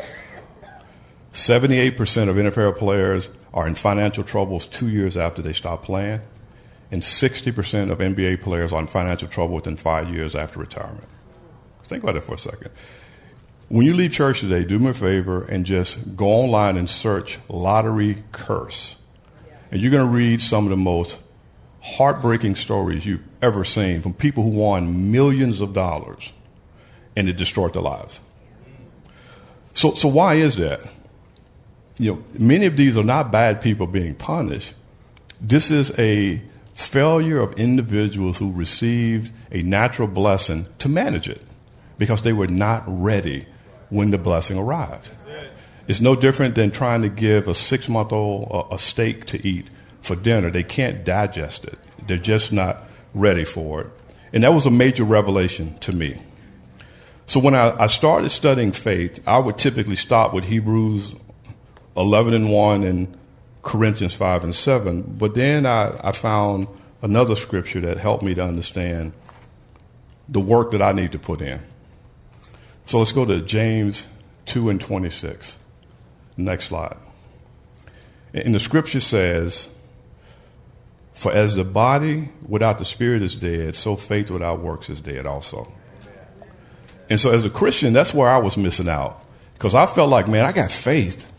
78% 1.32 2.28
of 2.28 2.36
NFL 2.36 2.76
players 2.76 3.28
are 3.52 3.66
in 3.66 3.74
financial 3.74 4.24
troubles 4.24 4.66
two 4.66 4.88
years 4.88 5.16
after 5.16 5.42
they 5.42 5.52
stop 5.52 5.82
playing. 5.82 6.20
And 6.92 7.02
60% 7.02 7.90
of 7.90 7.98
NBA 7.98 8.42
players 8.42 8.72
are 8.72 8.80
in 8.80 8.86
financial 8.86 9.28
trouble 9.28 9.54
within 9.54 9.76
five 9.76 10.12
years 10.12 10.34
after 10.34 10.58
retirement. 10.58 11.06
Think 11.84 12.02
about 12.02 12.16
it 12.16 12.22
for 12.22 12.34
a 12.34 12.38
second. 12.38 12.70
when 13.68 13.86
you 13.86 13.94
leave 13.94 14.12
church 14.12 14.40
today, 14.40 14.64
do 14.64 14.78
me 14.78 14.90
a 14.90 14.94
favor 14.94 15.44
and 15.44 15.64
just 15.64 16.16
go 16.16 16.26
online 16.26 16.76
and 16.76 16.90
search 16.90 17.38
lottery 17.48 18.22
curse. 18.32 18.96
And 19.70 19.80
you're 19.80 19.92
going 19.92 20.06
to 20.06 20.12
read 20.12 20.40
some 20.40 20.64
of 20.64 20.70
the 20.70 20.76
most 20.76 21.18
heartbreaking 21.80 22.56
stories 22.56 23.06
you've 23.06 23.22
ever 23.42 23.64
seen 23.64 24.02
from 24.02 24.12
people 24.12 24.42
who 24.42 24.50
won 24.50 25.12
millions 25.12 25.60
of 25.60 25.72
dollars 25.72 26.32
and 27.16 27.28
it 27.28 27.36
destroyed 27.36 27.74
their 27.74 27.82
lives. 27.82 28.20
So, 29.74 29.94
so 29.94 30.08
why 30.08 30.34
is 30.34 30.56
that? 30.56 30.80
You 32.00 32.14
know, 32.14 32.24
many 32.38 32.64
of 32.64 32.78
these 32.78 32.96
are 32.96 33.04
not 33.04 33.30
bad 33.30 33.60
people 33.60 33.86
being 33.86 34.14
punished. 34.14 34.72
This 35.38 35.70
is 35.70 35.92
a 35.98 36.42
failure 36.72 37.38
of 37.40 37.52
individuals 37.58 38.38
who 38.38 38.52
received 38.52 39.30
a 39.52 39.62
natural 39.62 40.08
blessing 40.08 40.64
to 40.78 40.88
manage 40.88 41.28
it 41.28 41.42
because 41.98 42.22
they 42.22 42.32
were 42.32 42.46
not 42.46 42.84
ready 42.86 43.44
when 43.90 44.12
the 44.12 44.16
blessing 44.16 44.56
arrived. 44.56 45.10
It's 45.88 46.00
no 46.00 46.16
different 46.16 46.54
than 46.54 46.70
trying 46.70 47.02
to 47.02 47.10
give 47.10 47.48
a 47.48 47.54
six 47.54 47.86
month 47.86 48.14
old 48.14 48.68
a 48.70 48.78
steak 48.78 49.26
to 49.26 49.46
eat 49.46 49.68
for 50.00 50.16
dinner. 50.16 50.50
They 50.50 50.62
can't 50.62 51.04
digest 51.04 51.66
it, 51.66 51.78
they're 52.06 52.16
just 52.16 52.50
not 52.50 52.82
ready 53.12 53.44
for 53.44 53.82
it. 53.82 53.90
And 54.32 54.42
that 54.42 54.54
was 54.54 54.64
a 54.64 54.70
major 54.70 55.04
revelation 55.04 55.76
to 55.80 55.92
me. 55.92 56.18
So 57.26 57.40
when 57.40 57.54
I, 57.54 57.84
I 57.84 57.88
started 57.88 58.30
studying 58.30 58.72
faith, 58.72 59.20
I 59.26 59.38
would 59.38 59.58
typically 59.58 59.96
stop 59.96 60.32
with 60.32 60.44
Hebrews 60.44 61.14
11 61.96 62.34
and 62.34 62.50
1 62.50 62.82
and 62.82 63.18
Corinthians 63.62 64.14
5 64.14 64.44
and 64.44 64.54
7. 64.54 65.02
But 65.18 65.34
then 65.34 65.66
I, 65.66 65.98
I 66.02 66.12
found 66.12 66.68
another 67.02 67.36
scripture 67.36 67.80
that 67.80 67.98
helped 67.98 68.22
me 68.22 68.34
to 68.34 68.44
understand 68.44 69.12
the 70.28 70.40
work 70.40 70.70
that 70.72 70.82
I 70.82 70.92
need 70.92 71.12
to 71.12 71.18
put 71.18 71.40
in. 71.40 71.60
So 72.86 72.98
let's 72.98 73.12
go 73.12 73.24
to 73.24 73.40
James 73.40 74.06
2 74.46 74.70
and 74.70 74.80
26. 74.80 75.56
Next 76.36 76.66
slide. 76.66 76.96
And 78.32 78.54
the 78.54 78.60
scripture 78.60 79.00
says, 79.00 79.68
For 81.12 81.32
as 81.32 81.54
the 81.54 81.64
body 81.64 82.30
without 82.46 82.78
the 82.78 82.84
spirit 82.84 83.22
is 83.22 83.34
dead, 83.34 83.74
so 83.76 83.96
faith 83.96 84.30
without 84.30 84.60
works 84.60 84.88
is 84.88 85.00
dead 85.00 85.26
also. 85.26 85.72
And 87.08 87.20
so 87.20 87.32
as 87.32 87.44
a 87.44 87.50
Christian, 87.50 87.92
that's 87.92 88.14
where 88.14 88.28
I 88.28 88.38
was 88.38 88.56
missing 88.56 88.88
out. 88.88 89.24
Because 89.54 89.74
I 89.74 89.86
felt 89.86 90.08
like, 90.10 90.28
man, 90.28 90.46
I 90.46 90.52
got 90.52 90.70
faith. 90.70 91.29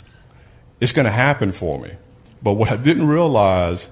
It's 0.81 0.91
going 0.91 1.05
to 1.05 1.11
happen 1.11 1.51
for 1.51 1.79
me. 1.79 1.91
But 2.43 2.53
what 2.53 2.71
I 2.71 2.77
didn't 2.77 3.07
realize 3.07 3.87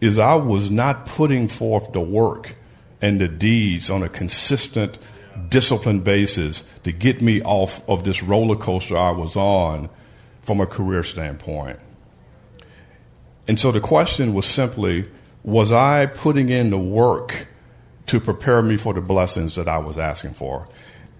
is 0.00 0.18
I 0.18 0.34
was 0.34 0.70
not 0.70 1.04
putting 1.04 1.48
forth 1.48 1.92
the 1.92 2.00
work 2.00 2.56
and 3.02 3.20
the 3.20 3.28
deeds 3.28 3.90
on 3.90 4.02
a 4.02 4.08
consistent, 4.08 4.98
disciplined 5.48 6.02
basis 6.02 6.64
to 6.84 6.92
get 6.92 7.20
me 7.20 7.42
off 7.42 7.86
of 7.88 8.04
this 8.04 8.22
roller 8.22 8.56
coaster 8.56 8.96
I 8.96 9.10
was 9.10 9.36
on 9.36 9.90
from 10.42 10.60
a 10.60 10.66
career 10.66 11.02
standpoint. 11.02 11.78
And 13.46 13.60
so 13.60 13.70
the 13.70 13.80
question 13.80 14.32
was 14.32 14.46
simply 14.46 15.08
was 15.42 15.72
I 15.72 16.06
putting 16.06 16.50
in 16.50 16.70
the 16.70 16.78
work 16.78 17.48
to 18.06 18.20
prepare 18.20 18.62
me 18.62 18.76
for 18.76 18.92
the 18.92 19.00
blessings 19.00 19.54
that 19.54 19.68
I 19.68 19.78
was 19.78 19.98
asking 19.98 20.34
for? 20.34 20.66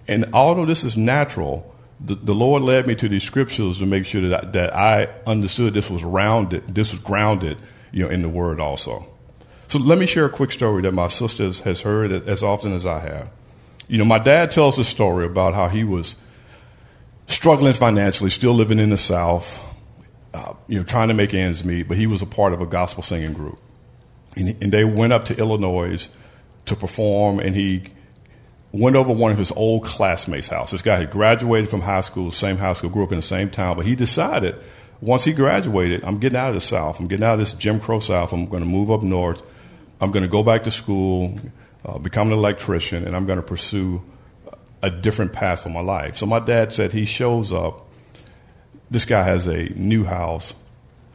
And 0.07 0.25
although 0.33 0.65
this 0.65 0.83
is 0.83 0.97
natural, 0.97 1.73
the, 2.03 2.15
the 2.15 2.33
Lord 2.33 2.63
led 2.63 2.87
me 2.87 2.95
to 2.95 3.07
these 3.07 3.23
scriptures 3.23 3.77
to 3.79 3.85
make 3.85 4.05
sure 4.05 4.21
that 4.21 4.43
I, 4.43 4.47
that 4.51 4.75
I 4.75 5.09
understood 5.27 5.73
this 5.73 5.89
was 5.89 6.03
rounded, 6.03 6.67
this 6.67 6.91
was 6.91 6.99
grounded, 6.99 7.57
you 7.91 8.03
know, 8.03 8.09
in 8.09 8.21
the 8.21 8.29
Word 8.29 8.59
also. 8.59 9.05
So 9.67 9.79
let 9.79 9.97
me 9.97 10.05
share 10.05 10.25
a 10.25 10.29
quick 10.29 10.51
story 10.51 10.81
that 10.81 10.91
my 10.91 11.07
sister 11.07 11.51
has 11.63 11.81
heard 11.81 12.11
as 12.11 12.43
often 12.43 12.73
as 12.73 12.85
I 12.85 12.99
have. 12.99 13.31
You 13.87 13.97
know, 13.97 14.05
my 14.05 14.19
dad 14.19 14.51
tells 14.51 14.79
a 14.79 14.83
story 14.83 15.25
about 15.25 15.53
how 15.53 15.67
he 15.67 15.83
was 15.83 16.15
struggling 17.27 17.73
financially, 17.73 18.29
still 18.29 18.53
living 18.53 18.79
in 18.79 18.89
the 18.89 18.97
South, 18.97 19.59
uh, 20.33 20.53
you 20.67 20.79
know, 20.79 20.83
trying 20.83 21.09
to 21.09 21.13
make 21.13 21.33
ends 21.33 21.63
meet, 21.63 21.87
but 21.87 21.97
he 21.97 22.07
was 22.07 22.21
a 22.21 22.25
part 22.25 22.53
of 22.53 22.61
a 22.61 22.65
gospel 22.65 23.03
singing 23.03 23.33
group. 23.33 23.59
And, 24.35 24.61
and 24.61 24.71
they 24.71 24.85
went 24.85 25.13
up 25.13 25.25
to 25.25 25.37
Illinois 25.37 26.09
to 26.65 26.75
perform, 26.75 27.39
and 27.39 27.55
he 27.55 27.83
went 28.71 28.95
over 28.95 29.11
one 29.11 29.31
of 29.31 29.37
his 29.37 29.51
old 29.51 29.83
classmates' 29.83 30.47
house. 30.47 30.71
This 30.71 30.81
guy 30.81 30.97
had 30.97 31.11
graduated 31.11 31.69
from 31.69 31.81
high 31.81 32.01
school, 32.01 32.31
same 32.31 32.57
high 32.57 32.73
school, 32.73 32.89
grew 32.89 33.03
up 33.03 33.11
in 33.11 33.17
the 33.17 33.23
same 33.23 33.49
town, 33.49 33.75
but 33.75 33.85
he 33.85 33.95
decided 33.95 34.55
once 35.01 35.23
he 35.23 35.33
graduated, 35.33 36.05
I'm 36.05 36.19
getting 36.19 36.37
out 36.37 36.49
of 36.49 36.55
the 36.55 36.61
South. 36.61 36.99
I'm 36.99 37.07
getting 37.07 37.25
out 37.25 37.33
of 37.33 37.39
this 37.39 37.53
Jim 37.53 37.79
Crow 37.79 37.99
South. 37.99 38.31
I'm 38.31 38.45
going 38.45 38.61
to 38.61 38.69
move 38.69 38.91
up 38.91 39.01
north. 39.01 39.41
I'm 39.99 40.11
going 40.11 40.23
to 40.23 40.29
go 40.29 40.43
back 40.43 40.63
to 40.63 40.71
school, 40.71 41.39
uh, 41.83 41.97
become 41.97 42.27
an 42.27 42.33
electrician, 42.33 43.05
and 43.05 43.15
I'm 43.15 43.25
going 43.25 43.39
to 43.39 43.43
pursue 43.45 44.03
a 44.83 44.91
different 44.91 45.33
path 45.33 45.63
for 45.63 45.69
my 45.69 45.81
life. 45.81 46.17
So 46.17 46.25
my 46.25 46.39
dad 46.39 46.73
said 46.73 46.93
he 46.93 47.05
shows 47.05 47.51
up. 47.51 47.87
This 48.89 49.05
guy 49.05 49.23
has 49.23 49.47
a 49.47 49.69
new 49.69 50.03
house, 50.03 50.53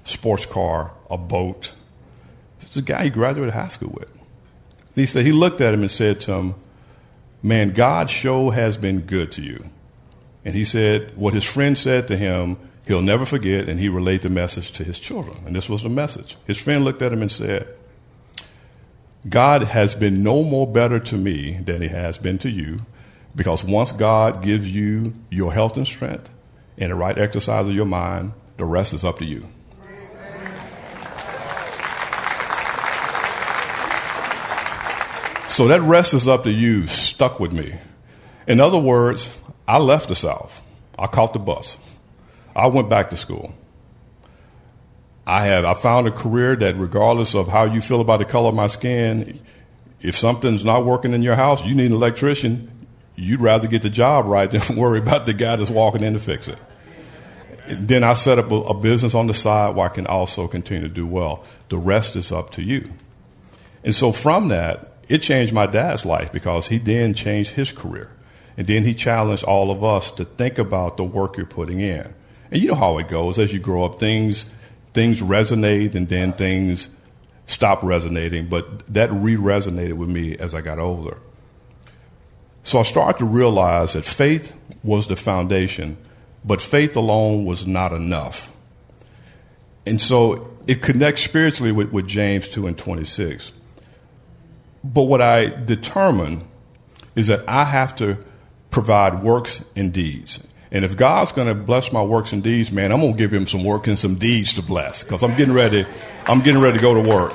sports 0.04 0.46
car, 0.46 0.92
a 1.10 1.18
boat. 1.18 1.72
It's 2.60 2.76
a 2.76 2.82
guy 2.82 3.04
he 3.04 3.10
graduated 3.10 3.54
high 3.54 3.68
school 3.68 3.90
with. 3.90 4.10
And 4.10 4.96
he 4.96 5.06
said 5.06 5.24
he 5.26 5.32
looked 5.32 5.60
at 5.60 5.74
him 5.74 5.82
and 5.82 5.90
said 5.90 6.20
to 6.22 6.32
him, 6.32 6.54
Man, 7.46 7.70
God 7.70 8.10
show 8.10 8.50
has 8.50 8.76
been 8.76 9.02
good 9.02 9.30
to 9.32 9.40
you. 9.40 9.70
And 10.44 10.52
he 10.52 10.64
said 10.64 11.16
what 11.16 11.32
his 11.32 11.44
friend 11.44 11.78
said 11.78 12.08
to 12.08 12.16
him, 12.16 12.56
he'll 12.88 13.02
never 13.02 13.24
forget, 13.24 13.68
and 13.68 13.78
he 13.78 13.88
relayed 13.88 14.22
the 14.22 14.28
message 14.28 14.72
to 14.72 14.82
his 14.82 14.98
children. 14.98 15.36
And 15.46 15.54
this 15.54 15.68
was 15.68 15.84
the 15.84 15.88
message. 15.88 16.36
His 16.44 16.58
friend 16.58 16.84
looked 16.84 17.02
at 17.02 17.12
him 17.12 17.22
and 17.22 17.30
said, 17.30 17.68
God 19.28 19.62
has 19.62 19.94
been 19.94 20.24
no 20.24 20.42
more 20.42 20.66
better 20.66 20.98
to 20.98 21.16
me 21.16 21.58
than 21.58 21.82
he 21.82 21.88
has 21.88 22.18
been 22.18 22.38
to 22.38 22.50
you, 22.50 22.78
because 23.36 23.62
once 23.62 23.92
God 23.92 24.42
gives 24.42 24.68
you 24.68 25.14
your 25.30 25.52
health 25.52 25.76
and 25.76 25.86
strength 25.86 26.28
and 26.76 26.90
the 26.90 26.96
right 26.96 27.16
exercise 27.16 27.68
of 27.68 27.74
your 27.74 27.86
mind, 27.86 28.32
the 28.56 28.66
rest 28.66 28.92
is 28.92 29.04
up 29.04 29.20
to 29.20 29.24
you. 29.24 29.46
So 35.56 35.68
that 35.68 35.80
rest 35.80 36.12
is 36.12 36.28
up 36.28 36.44
to 36.44 36.50
you, 36.50 36.86
stuck 36.86 37.40
with 37.40 37.54
me. 37.54 37.76
In 38.46 38.60
other 38.60 38.76
words, 38.76 39.34
I 39.66 39.78
left 39.78 40.08
the 40.08 40.14
South. 40.14 40.60
I 40.98 41.06
caught 41.06 41.32
the 41.32 41.38
bus. 41.38 41.78
I 42.54 42.66
went 42.66 42.90
back 42.90 43.08
to 43.08 43.16
school. 43.16 43.54
I 45.26 45.46
have 45.46 45.64
I 45.64 45.72
found 45.72 46.08
a 46.08 46.10
career 46.10 46.56
that 46.56 46.76
regardless 46.76 47.34
of 47.34 47.48
how 47.48 47.64
you 47.64 47.80
feel 47.80 48.02
about 48.02 48.18
the 48.18 48.26
color 48.26 48.50
of 48.50 48.54
my 48.54 48.66
skin, 48.66 49.40
if 50.02 50.14
something's 50.14 50.62
not 50.62 50.84
working 50.84 51.14
in 51.14 51.22
your 51.22 51.36
house, 51.36 51.64
you 51.64 51.74
need 51.74 51.86
an 51.86 51.94
electrician, 51.94 52.70
you'd 53.14 53.40
rather 53.40 53.66
get 53.66 53.80
the 53.80 53.88
job 53.88 54.26
right 54.26 54.50
than 54.50 54.76
worry 54.76 54.98
about 54.98 55.24
the 55.24 55.32
guy 55.32 55.56
that's 55.56 55.70
walking 55.70 56.02
in 56.02 56.12
to 56.12 56.18
fix 56.18 56.48
it. 56.48 56.58
Then 57.66 58.04
I 58.04 58.12
set 58.12 58.38
up 58.38 58.50
a, 58.50 58.56
a 58.56 58.74
business 58.74 59.14
on 59.14 59.26
the 59.26 59.32
side 59.32 59.74
where 59.74 59.86
I 59.86 59.88
can 59.88 60.06
also 60.06 60.48
continue 60.48 60.86
to 60.86 60.94
do 60.94 61.06
well. 61.06 61.46
The 61.70 61.78
rest 61.78 62.14
is 62.14 62.30
up 62.30 62.50
to 62.50 62.62
you. 62.62 62.92
And 63.84 63.94
so 63.94 64.12
from 64.12 64.48
that, 64.48 64.95
it 65.08 65.18
changed 65.18 65.52
my 65.52 65.66
dad's 65.66 66.04
life 66.04 66.32
because 66.32 66.68
he 66.68 66.78
then 66.78 67.14
changed 67.14 67.50
his 67.50 67.72
career. 67.72 68.10
And 68.56 68.66
then 68.66 68.84
he 68.84 68.94
challenged 68.94 69.44
all 69.44 69.70
of 69.70 69.84
us 69.84 70.10
to 70.12 70.24
think 70.24 70.58
about 70.58 70.96
the 70.96 71.04
work 71.04 71.36
you're 71.36 71.46
putting 71.46 71.80
in. 71.80 72.14
And 72.50 72.62
you 72.62 72.68
know 72.68 72.74
how 72.74 72.98
it 72.98 73.08
goes 73.08 73.38
as 73.38 73.52
you 73.52 73.58
grow 73.58 73.84
up, 73.84 73.98
things 73.98 74.46
things 74.96 75.20
resonate 75.20 75.94
and 75.94 76.08
then 76.08 76.32
things 76.32 76.88
stop 77.44 77.82
resonating, 77.82 78.46
but 78.46 78.86
that 78.86 79.12
re-resonated 79.12 79.92
with 79.92 80.08
me 80.08 80.36
as 80.38 80.54
I 80.54 80.62
got 80.62 80.78
older. 80.78 81.18
So 82.62 82.78
I 82.78 82.82
started 82.82 83.18
to 83.18 83.26
realize 83.26 83.92
that 83.92 84.06
faith 84.06 84.56
was 84.82 85.06
the 85.06 85.14
foundation, 85.14 85.98
but 86.46 86.62
faith 86.62 86.96
alone 86.96 87.44
was 87.44 87.66
not 87.66 87.92
enough. 87.92 88.50
And 89.84 90.00
so 90.00 90.50
it 90.66 90.80
connects 90.80 91.22
spiritually 91.22 91.72
with, 91.72 91.92
with 91.92 92.08
James 92.08 92.48
2 92.48 92.66
and 92.66 92.76
26. 92.78 93.52
But 94.92 95.02
what 95.02 95.20
I 95.20 95.46
determine 95.46 96.46
is 97.16 97.26
that 97.26 97.48
I 97.48 97.64
have 97.64 97.96
to 97.96 98.18
provide 98.70 99.22
works 99.22 99.64
and 99.74 99.92
deeds. 99.92 100.46
And 100.70 100.84
if 100.84 100.96
God's 100.96 101.32
going 101.32 101.48
to 101.48 101.54
bless 101.54 101.92
my 101.92 102.02
works 102.02 102.32
and 102.32 102.42
deeds, 102.42 102.70
man, 102.70 102.92
I'm 102.92 103.00
going 103.00 103.12
to 103.12 103.18
give 103.18 103.32
him 103.32 103.46
some 103.46 103.64
work 103.64 103.86
and 103.86 103.98
some 103.98 104.16
deeds 104.16 104.54
to 104.54 104.62
bless 104.62 105.02
because 105.02 105.22
I'm 105.22 105.36
getting 105.36 105.54
ready. 105.54 105.86
I'm 106.26 106.40
getting 106.40 106.60
ready 106.60 106.78
to 106.78 106.82
go 106.82 106.94
to 107.02 107.08
work. 107.08 107.32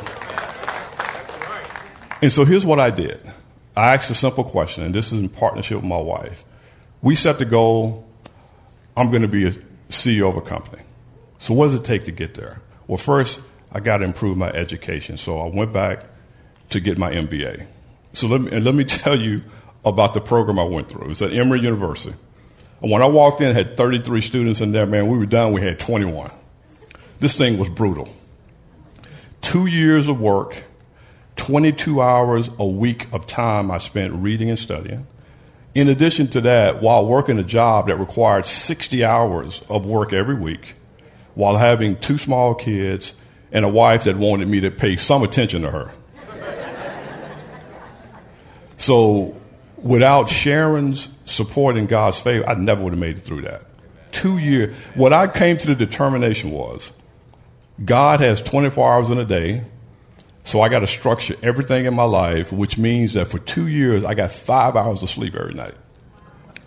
And 2.21 2.31
so 2.31 2.45
here's 2.45 2.65
what 2.65 2.79
I 2.79 2.91
did. 2.91 3.21
I 3.75 3.95
asked 3.95 4.11
a 4.11 4.15
simple 4.15 4.43
question, 4.43 4.83
and 4.83 4.93
this 4.93 5.11
is 5.11 5.19
in 5.19 5.29
partnership 5.29 5.77
with 5.77 5.85
my 5.85 5.97
wife. 5.97 6.45
We 7.01 7.15
set 7.15 7.39
the 7.39 7.45
goal, 7.45 8.07
I'm 8.95 9.09
going 9.09 9.23
to 9.23 9.27
be 9.27 9.47
a 9.47 9.51
CEO 9.89 10.29
of 10.29 10.37
a 10.37 10.41
company. 10.41 10.83
So 11.39 11.53
what 11.53 11.65
does 11.65 11.75
it 11.75 11.83
take 11.83 12.05
to 12.05 12.11
get 12.11 12.35
there? 12.35 12.61
Well, 12.85 12.97
first, 12.97 13.41
I 13.71 13.79
got 13.79 13.97
to 13.97 14.05
improve 14.05 14.37
my 14.37 14.49
education. 14.49 15.17
So 15.17 15.39
I 15.39 15.47
went 15.47 15.73
back 15.73 16.03
to 16.71 16.79
get 16.79 16.97
my 16.97 17.11
MBA. 17.11 17.65
So 18.13 18.27
let 18.27 18.41
me, 18.41 18.59
let 18.59 18.75
me 18.75 18.83
tell 18.85 19.19
you 19.19 19.43
about 19.85 20.13
the 20.13 20.21
program 20.21 20.59
I 20.59 20.63
went 20.63 20.89
through. 20.89 21.03
It 21.03 21.09
was 21.09 21.21
at 21.21 21.33
Emory 21.33 21.61
University. 21.61 22.15
And 22.81 22.91
when 22.91 23.01
I 23.01 23.07
walked 23.07 23.41
in, 23.41 23.49
I 23.49 23.53
had 23.53 23.77
33 23.77 24.21
students 24.21 24.61
in 24.61 24.71
there. 24.71 24.85
Man, 24.85 25.07
we 25.07 25.17
were 25.17 25.25
done. 25.25 25.53
We 25.53 25.61
had 25.61 25.79
21. 25.79 26.31
This 27.19 27.35
thing 27.35 27.57
was 27.57 27.69
brutal. 27.69 28.13
Two 29.41 29.67
years 29.67 30.07
of 30.07 30.19
work, 30.19 30.63
22 31.35 32.01
hours 32.01 32.49
a 32.57 32.65
week 32.65 33.07
of 33.13 33.27
time 33.27 33.69
I 33.71 33.77
spent 33.77 34.13
reading 34.13 34.49
and 34.49 34.57
studying. 34.57 35.07
In 35.73 35.87
addition 35.87 36.27
to 36.29 36.41
that, 36.41 36.81
while 36.81 37.05
working 37.05 37.39
a 37.39 37.43
job 37.43 37.87
that 37.87 37.97
required 37.97 38.45
60 38.45 39.05
hours 39.05 39.61
of 39.69 39.85
work 39.85 40.11
every 40.11 40.35
week, 40.35 40.75
while 41.33 41.57
having 41.57 41.95
two 41.95 42.17
small 42.17 42.55
kids 42.55 43.13
and 43.51 43.63
a 43.63 43.69
wife 43.69 44.03
that 44.03 44.17
wanted 44.17 44.47
me 44.47 44.59
to 44.61 44.71
pay 44.71 44.95
some 44.95 45.23
attention 45.23 45.61
to 45.61 45.71
her. 45.71 45.91
So, 48.81 49.35
without 49.77 50.27
Sharon's 50.27 51.07
support 51.25 51.77
and 51.77 51.87
God's 51.87 52.19
favor, 52.19 52.49
I 52.49 52.55
never 52.55 52.83
would 52.83 52.93
have 52.93 52.99
made 52.99 53.17
it 53.17 53.21
through 53.21 53.43
that. 53.43 53.61
Two 54.11 54.39
years. 54.39 54.75
What 54.95 55.13
I 55.13 55.27
came 55.27 55.57
to 55.57 55.67
the 55.67 55.75
determination 55.75 56.49
was 56.49 56.91
God 57.85 58.21
has 58.21 58.41
24 58.41 58.91
hours 58.91 59.11
in 59.11 59.19
a 59.19 59.23
day, 59.23 59.61
so 60.45 60.61
I 60.61 60.69
got 60.69 60.79
to 60.79 60.87
structure 60.87 61.35
everything 61.43 61.85
in 61.85 61.93
my 61.93 62.05
life, 62.05 62.51
which 62.51 62.79
means 62.79 63.13
that 63.13 63.27
for 63.27 63.37
two 63.37 63.67
years, 63.67 64.03
I 64.03 64.15
got 64.15 64.31
five 64.31 64.75
hours 64.75 65.03
of 65.03 65.11
sleep 65.11 65.35
every 65.35 65.53
night. 65.53 65.75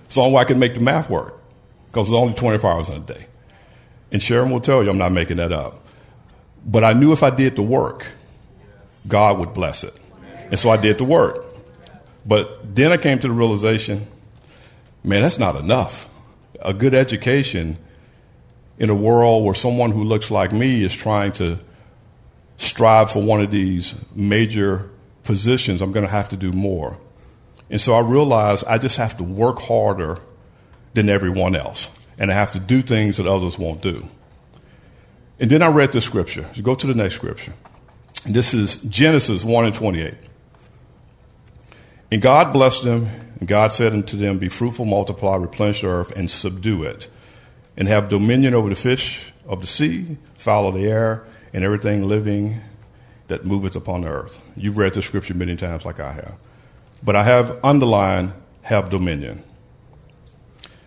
So 0.09 0.23
only 0.23 0.37
way 0.37 0.43
I 0.43 0.45
can 0.45 0.61
make 0.61 0.75
the 0.75 0.81
math 0.81 1.11
work, 1.11 1.43
because 1.89 2.07
it's 2.07 2.17
only 2.17 2.35
24 2.35 2.71
hours 2.71 2.91
in 2.91 2.95
a 2.95 3.01
day. 3.01 3.27
And 4.13 4.23
Sharon 4.23 4.51
will 4.53 4.61
tell 4.61 4.85
you 4.85 4.91
I'm 4.91 4.99
not 4.99 5.11
making 5.11 5.39
that 5.39 5.53
up. 5.53 5.85
But 6.65 6.85
I 6.85 6.93
knew 6.93 7.13
if 7.13 7.25
I 7.25 7.31
did 7.31 7.57
the 7.57 7.63
work, 7.63 8.07
God 9.09 9.41
would 9.41 9.53
bless 9.53 9.83
it. 9.83 9.97
And 10.53 10.61
so 10.61 10.71
I 10.71 10.77
did 10.77 10.99
the 10.99 11.05
work. 11.05 11.45
But 12.27 12.75
then 12.75 12.93
I 12.93 12.97
came 12.97 13.19
to 13.19 13.29
the 13.29 13.35
realization 13.35 14.07
man, 15.05 15.23
that's 15.23 15.39
not 15.39 15.57
enough. 15.57 16.09
A 16.63 16.73
good 16.73 16.95
education 16.95 17.77
in 18.79 18.91
a 18.91 18.95
world 18.95 19.45
where 19.45 19.55
someone 19.55 19.93
who 19.93 20.03
looks 20.03 20.31
like 20.31 20.51
me 20.51 20.83
is 20.83 20.95
trying 20.95 21.33
to 21.33 21.61
strive 22.57 23.11
for 23.11 23.23
one 23.23 23.41
of 23.41 23.51
these 23.51 23.95
major 24.15 24.91
positions, 25.23 25.81
I'm 25.81 25.93
going 25.93 26.07
to 26.07 26.11
have 26.11 26.31
to 26.31 26.37
do 26.37 26.53
more. 26.53 26.99
And 27.71 27.81
so 27.81 27.95
I 27.95 28.01
realized 28.01 28.65
I 28.67 28.79
just 28.79 28.97
have 28.97 29.17
to 29.19 29.25
work 29.25 29.61
harder 29.61 30.19
than 30.95 31.09
everyone 31.09 31.57
else, 31.57 31.91
and 32.19 32.31
I 32.31 32.35
have 32.35 32.53
to 32.53 32.59
do 32.59 32.83
things 32.83 33.17
that 33.17 33.27
others 33.27 33.59
won't 33.59 33.81
do. 33.81 34.09
And 35.41 35.51
then 35.51 35.63
I 35.63 35.69
read 35.69 35.93
the 35.93 36.01
scripture. 36.01 36.49
Go 36.63 36.75
to 36.75 36.87
the 36.87 36.95
next 36.95 37.17
scripture. 37.17 37.53
This 38.25 38.55
is 38.55 38.77
Genesis 38.83 39.45
1 39.45 39.65
and 39.67 39.75
28. 39.75 40.15
And 42.15 42.23
God 42.23 42.53
blessed 42.53 42.85
them, 42.85 43.09
and 43.41 43.49
God 43.49 43.73
said 43.73 43.93
unto 43.93 44.17
them, 44.17 44.39
Be 44.39 44.49
fruitful, 44.49 44.85
multiply, 44.85 45.35
replenish 45.35 45.81
the 45.81 45.89
earth, 45.89 46.13
and 46.15 46.31
subdue 46.31 46.85
it, 46.85 47.09
and 47.77 47.89
have 47.89 48.09
dominion 48.09 48.55
over 48.55 48.69
the 48.69 48.77
fish 48.77 49.33
of 49.49 49.61
the 49.61 49.67
sea, 49.67 50.17
fowl 50.35 50.69
of 50.69 50.77
the 50.77 50.87
air, 50.87 51.25
and 51.53 51.65
everything 51.65 52.07
living 52.07 52.61
that 53.27 53.45
moveth 53.45 53.75
upon 53.75 54.03
the 54.03 54.11
earth. 54.11 54.41
You've 54.57 54.79
read 54.79 54.95
the 54.95 55.03
scripture 55.03 55.35
many 55.35 55.57
times, 55.57 55.85
like 55.85 55.99
I 55.99 56.13
have. 56.13 56.37
But 57.03 57.17
I 57.17 57.25
have 57.25 57.59
underlined, 57.65 58.33
have 58.63 58.91
dominion. 58.91 59.43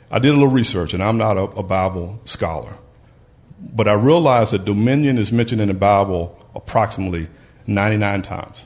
I 0.09 0.19
did 0.19 0.29
a 0.29 0.33
little 0.33 0.47
research, 0.47 0.93
and 0.93 1.03
I'm 1.03 1.17
not 1.17 1.35
a, 1.35 1.41
a 1.41 1.63
Bible 1.63 2.21
scholar. 2.23 2.73
But 3.59 3.89
I 3.89 3.95
realized 3.95 4.53
that 4.53 4.63
dominion 4.63 5.17
is 5.17 5.33
mentioned 5.33 5.59
in 5.59 5.67
the 5.67 5.73
Bible 5.73 6.39
approximately 6.55 7.27
99 7.65 8.21
times. 8.21 8.63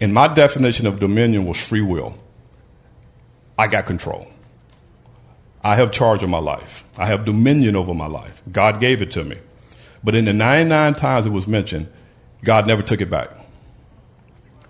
And 0.00 0.12
my 0.12 0.32
definition 0.32 0.86
of 0.86 0.98
dominion 0.98 1.46
was 1.46 1.58
free 1.58 1.80
will. 1.80 2.18
I 3.58 3.68
got 3.68 3.86
control. 3.86 4.26
I 5.62 5.76
have 5.76 5.92
charge 5.92 6.22
of 6.22 6.28
my 6.28 6.38
life. 6.38 6.84
I 6.98 7.06
have 7.06 7.24
dominion 7.24 7.76
over 7.76 7.94
my 7.94 8.06
life. 8.06 8.42
God 8.50 8.80
gave 8.80 9.00
it 9.00 9.10
to 9.12 9.24
me. 9.24 9.36
But 10.02 10.14
in 10.14 10.26
the 10.26 10.34
99 10.34 10.94
times 10.94 11.24
it 11.24 11.30
was 11.30 11.48
mentioned, 11.48 11.90
God 12.42 12.66
never 12.66 12.82
took 12.82 13.00
it 13.00 13.08
back. 13.08 13.30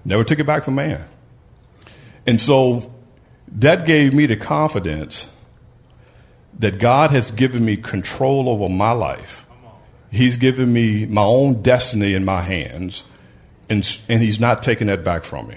Never 0.05 0.23
took 0.23 0.39
it 0.39 0.45
back 0.47 0.63
from 0.63 0.77
man. 0.77 1.05
And 2.27 2.41
so 2.41 2.95
that 3.49 3.87
gave 3.87 4.15
me 4.15 4.27
the 4.27 4.37
confidence 4.37 5.29
that 6.59 6.79
God 6.79 7.11
has 7.11 7.31
given 7.31 7.65
me 7.65 7.77
control 7.77 8.49
over 8.49 8.73
my 8.73 8.93
life. 8.93 9.47
He's 10.13 10.37
given 10.37 10.73
me 10.73 11.07
my 11.07 11.25
own 11.25 11.63
destiny 11.63 12.15
in 12.15 12.25
my 12.25 12.41
hands, 12.41 13.05
and, 13.75 13.99
and 14.09 14.23
He's 14.23 14.41
not 14.41 14.63
taking 14.63 14.87
that 14.87 15.05
back 15.05 15.25
from 15.25 15.49
me. 15.49 15.57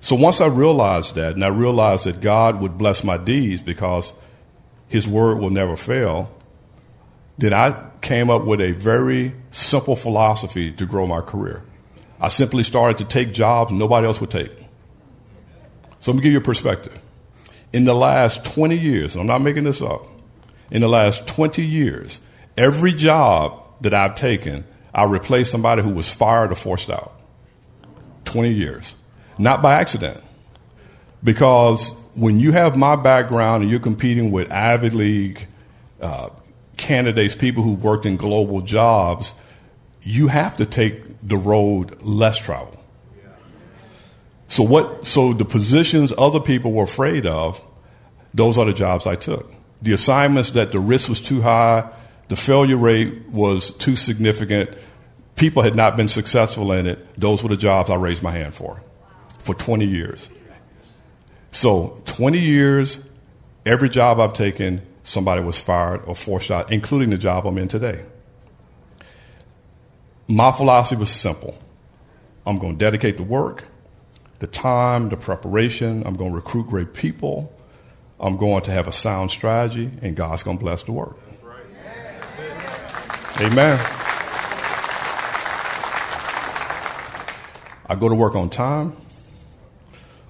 So 0.00 0.16
once 0.16 0.40
I 0.40 0.46
realized 0.46 1.14
that, 1.16 1.34
and 1.34 1.44
I 1.44 1.48
realized 1.48 2.04
that 2.04 2.20
God 2.20 2.60
would 2.60 2.78
bless 2.78 3.04
my 3.04 3.16
deeds 3.16 3.62
because 3.62 4.12
His 4.88 5.06
word 5.06 5.38
will 5.38 5.50
never 5.50 5.76
fail, 5.76 6.32
then 7.36 7.52
I 7.52 7.90
came 8.00 8.30
up 8.30 8.44
with 8.44 8.60
a 8.60 8.72
very 8.72 9.34
simple 9.50 9.96
philosophy 9.96 10.72
to 10.72 10.86
grow 10.86 11.06
my 11.06 11.20
career. 11.20 11.62
I 12.20 12.28
simply 12.28 12.64
started 12.64 12.98
to 12.98 13.04
take 13.04 13.32
jobs 13.32 13.70
nobody 13.70 14.06
else 14.06 14.20
would 14.20 14.30
take. 14.30 14.50
So 16.00 16.12
let 16.12 16.16
me 16.16 16.22
give 16.22 16.32
you 16.32 16.38
a 16.38 16.42
perspective. 16.42 16.98
In 17.72 17.84
the 17.84 17.94
last 17.94 18.44
20 18.44 18.76
years, 18.76 19.14
I'm 19.14 19.26
not 19.26 19.42
making 19.42 19.64
this 19.64 19.82
up, 19.82 20.06
in 20.70 20.80
the 20.80 20.88
last 20.88 21.26
20 21.26 21.64
years, 21.64 22.20
every 22.56 22.92
job 22.92 23.62
that 23.82 23.94
I've 23.94 24.14
taken, 24.14 24.64
I 24.94 25.04
replaced 25.04 25.50
somebody 25.50 25.82
who 25.82 25.90
was 25.90 26.10
fired 26.10 26.50
or 26.50 26.54
forced 26.54 26.90
out. 26.90 27.17
20 28.28 28.52
years. 28.52 28.94
Not 29.38 29.62
by 29.62 29.80
accident. 29.80 30.22
Because 31.24 31.90
when 32.14 32.38
you 32.38 32.52
have 32.52 32.76
my 32.76 32.94
background 32.94 33.62
and 33.62 33.70
you're 33.70 33.80
competing 33.80 34.30
with 34.30 34.50
Ivy 34.52 34.90
League 34.90 35.46
uh, 36.00 36.30
candidates, 36.76 37.34
people 37.34 37.62
who 37.62 37.74
worked 37.74 38.06
in 38.06 38.16
global 38.16 38.60
jobs, 38.60 39.34
you 40.02 40.28
have 40.28 40.56
to 40.58 40.66
take 40.66 41.02
the 41.22 41.36
road 41.36 42.02
less 42.02 42.38
traveled. 42.38 42.78
So 44.48 44.62
what? 44.62 45.06
So 45.06 45.32
the 45.32 45.44
positions 45.44 46.12
other 46.16 46.40
people 46.40 46.72
were 46.72 46.84
afraid 46.84 47.26
of, 47.26 47.60
those 48.32 48.58
are 48.58 48.64
the 48.64 48.72
jobs 48.72 49.06
I 49.06 49.16
took. 49.16 49.52
The 49.82 49.92
assignments 49.92 50.52
that 50.52 50.72
the 50.72 50.80
risk 50.80 51.08
was 51.08 51.20
too 51.20 51.40
high, 51.40 51.90
the 52.28 52.36
failure 52.36 52.76
rate 52.76 53.28
was 53.28 53.70
too 53.70 53.96
significant, 53.96 54.70
people 55.38 55.62
had 55.62 55.74
not 55.74 55.96
been 55.96 56.08
successful 56.08 56.72
in 56.72 56.86
it. 56.86 56.98
Those 57.18 57.42
were 57.42 57.48
the 57.48 57.56
jobs 57.56 57.90
I 57.90 57.94
raised 57.94 58.22
my 58.22 58.32
hand 58.32 58.54
for, 58.54 58.82
for 59.38 59.54
20 59.54 59.86
years. 59.86 60.28
So 61.52 62.02
20 62.06 62.38
years, 62.38 63.00
every 63.64 63.88
job 63.88 64.20
I've 64.20 64.34
taken, 64.34 64.82
somebody 65.04 65.42
was 65.42 65.58
fired 65.58 66.02
or 66.04 66.14
forced 66.14 66.50
out, 66.50 66.70
including 66.70 67.10
the 67.10 67.18
job 67.18 67.46
I'm 67.46 67.56
in 67.58 67.68
today. 67.68 68.04
My 70.26 70.52
philosophy 70.52 70.96
was 70.96 71.10
simple. 71.10 71.56
I'm 72.46 72.58
going 72.58 72.74
to 72.74 72.78
dedicate 72.78 73.16
the 73.16 73.22
work 73.22 73.64
the 74.38 74.46
time, 74.46 75.08
the 75.08 75.16
preparation. 75.16 76.04
I'm 76.06 76.16
going 76.16 76.30
to 76.30 76.36
recruit 76.36 76.68
great 76.68 76.94
people. 76.94 77.52
I'm 78.20 78.36
going 78.36 78.62
to 78.62 78.70
have 78.70 78.88
a 78.88 78.92
sound 78.92 79.30
strategy, 79.30 79.90
and 80.02 80.16
God's 80.16 80.42
going 80.42 80.58
to 80.58 80.62
bless 80.62 80.82
the 80.82 80.92
work. 80.92 81.16
Amen. 83.40 84.07
I 87.88 87.96
go 87.96 88.08
to 88.08 88.14
work 88.14 88.34
on 88.34 88.50
time. 88.50 88.94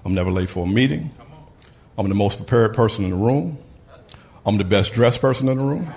I'm 0.05 0.13
never 0.13 0.31
late 0.31 0.49
for 0.49 0.65
a 0.65 0.69
meeting. 0.69 1.11
I'm 1.97 2.07
the 2.07 2.15
most 2.15 2.37
prepared 2.37 2.73
person 2.73 3.03
in 3.03 3.11
the 3.11 3.17
room. 3.17 3.57
I'm 4.45 4.57
the 4.57 4.63
best 4.63 4.93
dressed 4.93 5.19
person 5.19 5.49
in 5.49 5.57
the 5.57 5.63
room. 5.63 5.93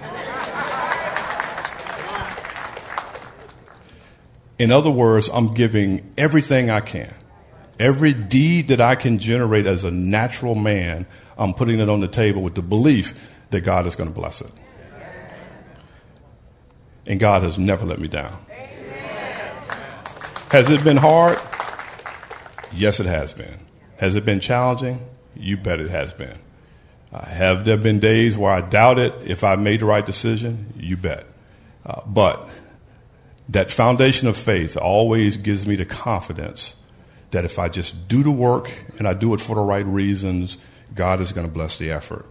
In 4.58 4.70
other 4.70 4.90
words, 4.90 5.28
I'm 5.32 5.54
giving 5.54 6.12
everything 6.18 6.70
I 6.70 6.80
can. 6.80 7.12
Every 7.78 8.12
deed 8.12 8.68
that 8.68 8.80
I 8.80 8.96
can 8.96 9.18
generate 9.18 9.66
as 9.66 9.84
a 9.84 9.90
natural 9.90 10.54
man, 10.54 11.06
I'm 11.38 11.54
putting 11.54 11.80
it 11.80 11.88
on 11.88 12.00
the 12.00 12.08
table 12.08 12.42
with 12.42 12.54
the 12.54 12.62
belief 12.62 13.30
that 13.50 13.62
God 13.62 13.86
is 13.86 13.96
going 13.96 14.08
to 14.08 14.14
bless 14.14 14.40
it. 14.40 14.50
And 17.06 17.18
God 17.18 17.42
has 17.42 17.58
never 17.58 17.84
let 17.86 17.98
me 17.98 18.08
down. 18.08 18.36
Has 20.50 20.70
it 20.70 20.84
been 20.84 20.96
hard? 20.96 21.38
Yes, 22.74 23.00
it 23.00 23.06
has 23.06 23.32
been. 23.32 23.58
Has 23.98 24.16
it 24.16 24.24
been 24.24 24.40
challenging? 24.40 25.04
You 25.36 25.56
bet 25.56 25.80
it 25.80 25.90
has 25.90 26.12
been. 26.12 26.38
Uh, 27.12 27.24
have 27.26 27.64
there 27.64 27.76
been 27.76 27.98
days 27.98 28.36
where 28.36 28.52
I 28.52 28.62
doubted 28.62 29.14
if 29.22 29.44
I 29.44 29.56
made 29.56 29.80
the 29.80 29.84
right 29.84 30.04
decision? 30.04 30.72
You 30.76 30.96
bet. 30.96 31.26
Uh, 31.84 32.00
but 32.06 32.48
that 33.48 33.70
foundation 33.70 34.28
of 34.28 34.36
faith 34.36 34.76
always 34.76 35.36
gives 35.36 35.66
me 35.66 35.74
the 35.76 35.84
confidence 35.84 36.74
that 37.32 37.44
if 37.44 37.58
I 37.58 37.68
just 37.68 38.08
do 38.08 38.22
the 38.22 38.30
work 38.30 38.72
and 38.98 39.06
I 39.06 39.14
do 39.14 39.34
it 39.34 39.40
for 39.40 39.56
the 39.56 39.62
right 39.62 39.84
reasons, 39.84 40.58
God 40.94 41.20
is 41.20 41.32
going 41.32 41.46
to 41.46 41.52
bless 41.52 41.76
the 41.76 41.90
effort. 41.90 42.26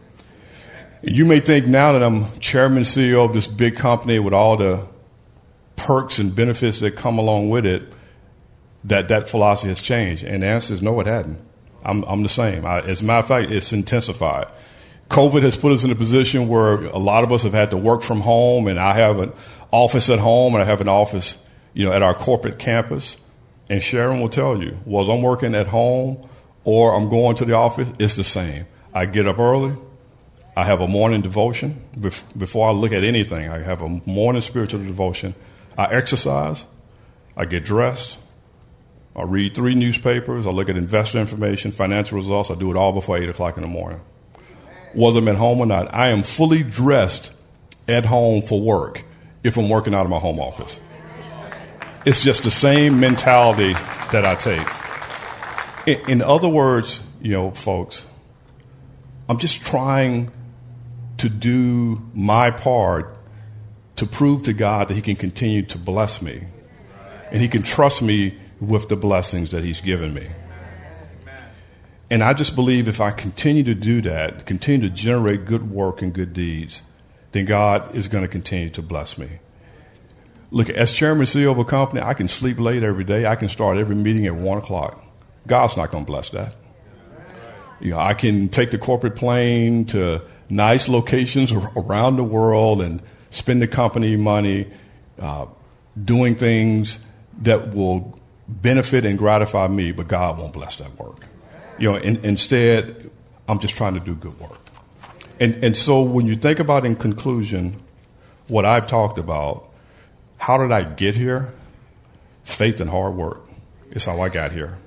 You 1.04 1.26
may 1.26 1.40
think 1.40 1.66
now 1.68 1.94
that 1.94 2.04
I'm 2.04 2.40
chairman 2.40 2.84
CEO 2.84 3.26
of 3.26 3.34
this 3.34 3.48
big 3.48 3.76
company 3.76 4.20
with 4.20 4.34
all 4.34 4.58
the 4.58 4.88
perks 5.76 6.20
and 6.20 6.34
benefits 6.34 6.80
that 6.80 6.96
come 6.96 7.18
along 7.18 7.50
with 7.50 7.66
it, 7.66 7.92
that 8.84 9.08
that 9.10 9.30
philosophy 9.30 9.70
has 9.70 9.82
changed. 9.82 10.24
And 10.24 10.44
the 10.44 10.48
answer 10.48 10.74
is 10.74 10.82
no, 10.82 11.00
it 11.00 11.08
hadn't. 11.08 11.40
I'm, 11.84 12.04
I'm 12.04 12.24
the 12.24 12.30
same. 12.30 12.66
I, 12.66 12.82
as 12.82 13.02
a 13.02 13.06
matter 13.06 13.20
of 13.20 13.28
fact, 13.28 13.52
it's 13.52 13.74
intensified. 13.74 14.48
COVID 15.10 15.44
has 15.44 15.58
put 15.58 15.74
us 15.74 15.84
in 15.84 15.92
a 15.92 15.96
position 15.96 16.48
where 16.48 16.76
a 16.86 16.98
lot 16.98 17.24
of 17.24 17.32
us 17.32 17.44
have 17.44 17.54
had 17.54 17.72
to 17.72 17.78
work 17.78 18.02
from 18.02 18.22
home, 18.22 18.68
and 18.68 18.80
I 18.80 18.94
have 18.94 19.20
an 19.20 19.34
office 19.72 20.10
at 20.10 20.20
home, 20.20 20.54
and 20.54 20.64
I 20.64 20.66
have 20.66 20.80
an 20.80 20.88
office, 20.88 21.38
you 21.74 21.86
know, 21.86 21.92
at 21.92 22.02
our 22.02 22.14
corporate 22.14 22.60
campus. 22.60 23.18
And 23.70 23.82
Sharon 23.82 24.20
will 24.20 24.30
tell 24.30 24.62
you, 24.62 24.78
was 24.86 25.10
I'm 25.10 25.22
working 25.22 25.56
at 25.56 25.68
home 25.68 26.28
or 26.64 26.94
I'm 26.94 27.10
going 27.10 27.36
to 27.38 27.46
the 27.46 27.54
office, 27.54 27.92
it's 28.00 28.16
the 28.16 28.24
same. 28.24 28.66
I 28.94 29.06
get 29.06 29.28
up 29.28 29.40
early. 29.40 29.76
I 30.56 30.66
have 30.66 30.82
a 30.82 30.88
morning 30.88 31.22
devotion. 31.22 31.82
Before 32.38 32.68
I 32.68 32.72
look 32.72 32.92
at 32.92 33.04
anything, 33.04 33.50
I 33.50 33.60
have 33.60 33.82
a 33.82 33.88
morning 34.06 34.42
spiritual 34.42 34.84
devotion. 34.84 35.34
I 35.78 35.86
exercise. 35.86 36.66
I 37.38 37.46
get 37.46 37.64
dressed. 37.64 38.18
I 39.16 39.24
read 39.24 39.54
three 39.54 39.76
newspapers. 39.76 40.48
I 40.48 40.52
look 40.52 40.70
at 40.70 40.78
investor 40.78 41.20
information, 41.20 41.72
financial 41.72 42.18
results. 42.18 42.50
I 42.50 42.56
do 42.56 42.72
it 42.72 42.78
all 42.78 42.94
before 42.94 43.18
8 43.18 43.30
o'clock 43.30 43.58
in 43.58 43.64
the 43.64 43.70
morning. 43.70 44.02
Whether 44.94 45.20
I'm 45.20 45.28
at 45.28 45.36
home 45.36 45.60
or 45.60 45.66
not, 45.66 45.94
I 45.94 46.10
am 46.10 46.24
fully 46.24 46.64
dressed 46.64 47.34
at 47.88 48.06
home 48.06 48.42
for 48.42 48.62
work 48.62 49.04
if 49.44 49.58
I'm 49.58 49.70
working 49.70 49.94
out 49.94 50.06
of 50.06 50.10
my 50.10 50.20
home 50.20 50.40
office. 50.40 50.80
It's 52.06 52.24
just 52.24 52.44
the 52.44 52.52
same 52.52 53.00
mentality 53.00 53.74
that 54.12 54.26
I 54.26 54.36
take. 54.36 54.68
In, 55.86 56.10
in 56.10 56.22
other 56.22 56.50
words, 56.50 57.02
you 57.22 57.32
know, 57.32 57.52
folks, 57.52 58.06
I'm 59.30 59.38
just 59.38 59.62
trying 59.62 60.32
to 61.18 61.30
do 61.30 62.02
my 62.14 62.52
part 62.52 63.18
to 63.98 64.06
prove 64.06 64.44
to 64.44 64.54
God 64.54 64.88
that 64.88 64.96
He 64.96 65.02
can 65.02 65.16
continue 65.16 65.62
to 65.64 65.78
bless 65.78 66.22
me 66.22 66.48
and 67.32 67.42
He 67.42 67.48
can 67.48 67.62
trust 67.62 68.02
me 68.02 68.38
with 68.62 68.88
the 68.88 68.96
blessings 68.96 69.50
that 69.50 69.64
He's 69.64 69.82
given 69.82 70.14
me. 70.14 70.28
And 72.10 72.24
I 72.24 72.34
just 72.34 72.56
believe 72.56 72.88
if 72.88 73.02
I 73.02 73.12
continue 73.12 73.64
to 73.64 73.74
do 73.74 74.02
that, 74.02 74.46
continue 74.46 74.88
to 74.88 74.94
generate 74.94 75.46
good 75.46 75.72
work 75.72 76.02
and 76.02 76.14
good 76.14 76.34
deeds, 76.34 76.84
then 77.32 77.46
God 77.46 77.96
is 77.96 78.08
going 78.08 78.24
to 78.24 78.28
continue 78.28 78.70
to 78.72 78.82
bless 78.82 79.18
me. 79.18 79.40
Look, 80.52 80.70
as 80.70 80.92
chairman 80.92 81.22
and 81.22 81.30
CEO 81.30 81.52
of 81.52 81.58
a 81.58 81.64
company, 81.64 82.02
I 82.02 82.14
can 82.14 82.28
sleep 82.28 82.60
late 82.60 82.84
every 82.84 83.06
day. 83.06 83.26
I 83.26 83.38
can 83.38 83.48
start 83.48 83.78
every 83.78 83.96
meeting 83.96 84.26
at 84.26 84.36
one 84.36 84.58
o'clock. 84.58 85.02
God's 85.48 85.78
not 85.78 85.92
going 85.92 86.04
to 86.04 86.12
bless 86.12 86.30
that. 86.32 86.54
You 87.80 87.92
know, 87.92 88.00
I 88.00 88.14
can 88.14 88.50
take 88.50 88.72
the 88.72 88.78
corporate 88.78 89.16
plane 89.16 89.86
to 89.86 90.22
nice 90.50 90.90
locations 90.90 91.54
around 91.54 92.18
the 92.18 92.24
world 92.26 92.82
and 92.82 93.02
spend 93.30 93.62
the 93.62 93.68
company 93.68 94.18
money 94.18 94.70
uh, 95.18 95.46
doing 96.04 96.36
things 96.36 97.00
that 97.40 97.74
will 97.74 98.20
benefit 98.52 99.06
and 99.06 99.18
gratify 99.18 99.68
me, 99.68 99.92
but 99.92 100.08
God 100.08 100.38
won't 100.38 100.54
bless 100.54 100.76
that 100.78 100.98
work. 101.00 101.26
You 101.80 101.92
know, 101.92 101.98
in, 101.98 102.18
instead, 102.24 103.10
I'm 103.48 103.60
just 103.60 103.76
trying 103.76 103.94
to 103.94 104.00
do 104.00 104.16
good 104.16 104.40
work. 104.40 104.60
And, 105.40 105.64
and 105.64 105.78
so 105.78 106.02
when 106.02 106.28
you 106.28 106.36
think 106.36 106.60
about 106.60 106.86
in 106.86 106.96
conclusion 106.96 107.82
what 108.48 108.66
I've 108.66 108.88
talked 108.88 109.18
about, 109.18 109.70
how 110.38 110.58
did 110.58 110.72
I 110.72 110.84
get 110.84 111.16
here? 111.16 111.54
Faith 112.44 112.82
and 112.82 112.90
hard 112.90 113.16
work 113.16 113.42
is 113.92 114.06
how 114.06 114.22
I 114.22 114.30
got 114.30 114.52
here. 114.52 114.78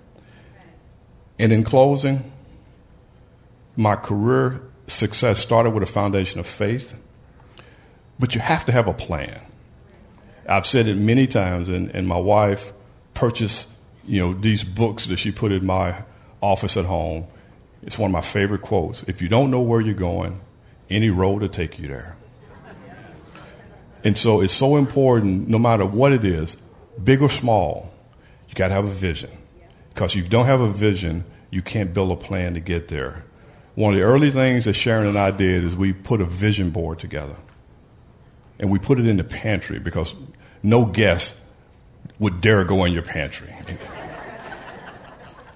And 1.39 1.53
in 1.53 1.65
closing, 1.65 2.31
my 3.77 3.97
career 3.97 4.61
success 4.87 5.41
started 5.41 5.71
with 5.71 5.83
a 5.83 5.87
foundation 5.87 6.39
of 6.39 6.47
faith, 6.47 6.95
but 8.19 8.35
you 8.35 8.41
have 8.41 8.67
to 8.67 8.73
have 8.73 8.87
a 8.87 8.93
plan. 8.93 9.41
I've 10.49 10.67
said 10.67 10.87
it 10.87 10.97
many 10.97 11.27
times, 11.27 11.69
and, 11.69 11.91
and 11.95 12.07
my 12.07 12.19
wife 12.19 12.73
purchased 13.15 13.69
you 14.07 14.21
know 14.21 14.35
these 14.35 14.65
books 14.65 15.07
that 15.07 15.19
she 15.19 15.33
put 15.33 15.53
in 15.53 15.65
my 15.65 16.05
office 16.41 16.77
at 16.77 16.85
home. 16.85 17.27
It's 17.83 17.99
one 17.99 18.11
of 18.11 18.13
my 18.13 18.21
favorite 18.21 18.63
quotes. 18.63 19.03
If 19.05 19.23
you 19.23 19.29
don't 19.29 19.51
know 19.51 19.61
where 19.61 19.81
you're 19.81 19.95
going, 19.95 20.41
any 20.91 21.11
road 21.11 21.43
will 21.43 21.49
take 21.49 21.79
you 21.79 21.89
there. 21.89 22.17
And 24.05 24.19
so 24.19 24.43
it's 24.43 24.53
so 24.53 24.77
important, 24.77 25.49
no 25.49 25.59
matter 25.59 25.87
what 25.87 26.13
it 26.13 26.25
is, 26.25 26.59
big 27.03 27.23
or 27.23 27.31
small, 27.31 27.93
you 28.49 28.55
got 28.55 28.69
to 28.69 28.75
have 28.75 28.85
a 28.85 28.91
vision. 28.91 29.31
Because 29.95 30.15
if 30.15 30.25
you 30.25 30.29
don't 30.29 30.47
have 30.47 30.61
a 30.61 30.69
vision, 30.69 31.25
you 31.51 31.63
can't 31.63 31.95
build 31.95 32.11
a 32.11 32.17
plan 32.17 32.55
to 32.55 32.61
get 32.61 32.89
there. 32.89 33.25
One 33.75 33.95
of 33.95 33.99
the 33.99 34.05
early 34.05 34.31
things 34.31 34.67
that 34.67 34.75
Sharon 34.75 35.07
and 35.07 35.19
I 35.19 35.31
did 35.31 35.65
is 35.65 35.75
we 35.75 35.93
put 35.93 36.21
a 36.21 36.25
vision 36.25 36.71
board 36.71 36.99
together. 36.99 37.37
And 38.59 38.71
we 38.71 38.79
put 38.79 39.01
it 39.01 39.07
in 39.07 39.17
the 39.17 39.25
pantry 39.25 39.79
because 39.79 40.15
no 40.63 40.85
guest 40.85 41.41
would 42.25 42.41
dare 42.41 42.65
go 42.65 42.85
in 42.85 42.93
your 42.93 43.03
pantry. 43.03 43.55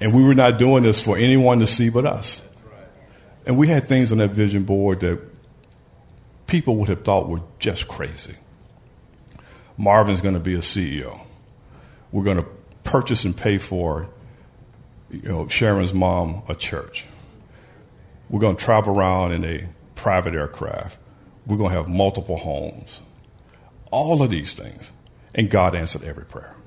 and 0.01 0.15
we 0.15 0.23
were 0.23 0.35
not 0.35 0.59
doing 0.59 0.83
this 0.83 1.01
for 1.01 1.17
anyone 1.17 1.59
to 1.61 1.67
see 1.67 1.89
but 1.89 2.07
us. 2.07 2.43
And 3.47 3.57
we 3.57 3.69
had 3.69 3.87
things 3.87 4.13
on 4.13 4.19
that 4.19 4.31
vision 4.31 4.65
board 4.65 5.01
that 5.01 5.19
people 6.47 6.77
would 6.77 6.89
have 6.91 7.01
thought 7.01 7.29
were 7.29 7.41
just 7.59 7.89
crazy. 7.89 8.37
Marvin's 9.79 10.21
going 10.21 10.35
to 10.35 10.41
be 10.41 10.55
a 10.55 10.59
CEO. 10.59 11.19
We're 12.13 12.25
going 12.25 12.37
to 12.37 12.47
purchase 12.85 13.25
and 13.25 13.35
pay 13.35 13.59
for 13.59 14.11
you 15.11 15.23
know, 15.23 15.49
Sharon's 15.49 15.95
mom 15.95 16.43
a 16.49 16.55
church. 16.55 17.07
We're 18.29 18.41
going 18.41 18.57
to 18.57 18.63
travel 18.63 18.99
around 18.99 19.33
in 19.33 19.45
a 19.45 19.69
private 19.95 20.35
aircraft. 20.35 20.99
We're 21.47 21.57
going 21.57 21.71
to 21.71 21.77
have 21.77 21.89
multiple 21.89 22.37
homes. 22.37 23.01
All 23.91 24.23
of 24.23 24.31
these 24.31 24.53
things. 24.53 24.93
And 25.35 25.49
God 25.49 25.75
answered 25.75 26.05
every 26.05 26.27
prayer. 26.27 26.58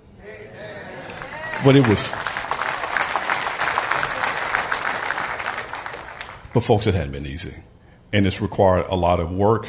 But 1.63 1.76
it 1.76 1.88
was. 1.88 2.12
But, 6.54 6.62
folks, 6.62 6.88
it 6.88 6.93
hadn't 6.93 7.12
been 7.12 7.26
easy 7.26 7.56
and 8.13 8.28
it's 8.28 8.41
required 8.41 8.86
a 8.88 8.95
lot 8.95 9.19
of 9.19 9.32
work, 9.32 9.67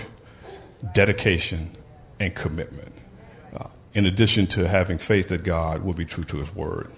dedication, 0.94 1.70
and 2.18 2.35
commitment. 2.35 2.92
Uh, 3.55 3.68
in 3.94 4.07
addition 4.07 4.46
to 4.48 4.68
having 4.68 4.98
faith 4.98 5.28
that 5.28 5.44
God 5.44 5.83
will 5.83 5.94
be 5.94 6.05
true 6.05 6.24
to 6.24 6.38
His 6.38 6.55
word. 6.55 6.90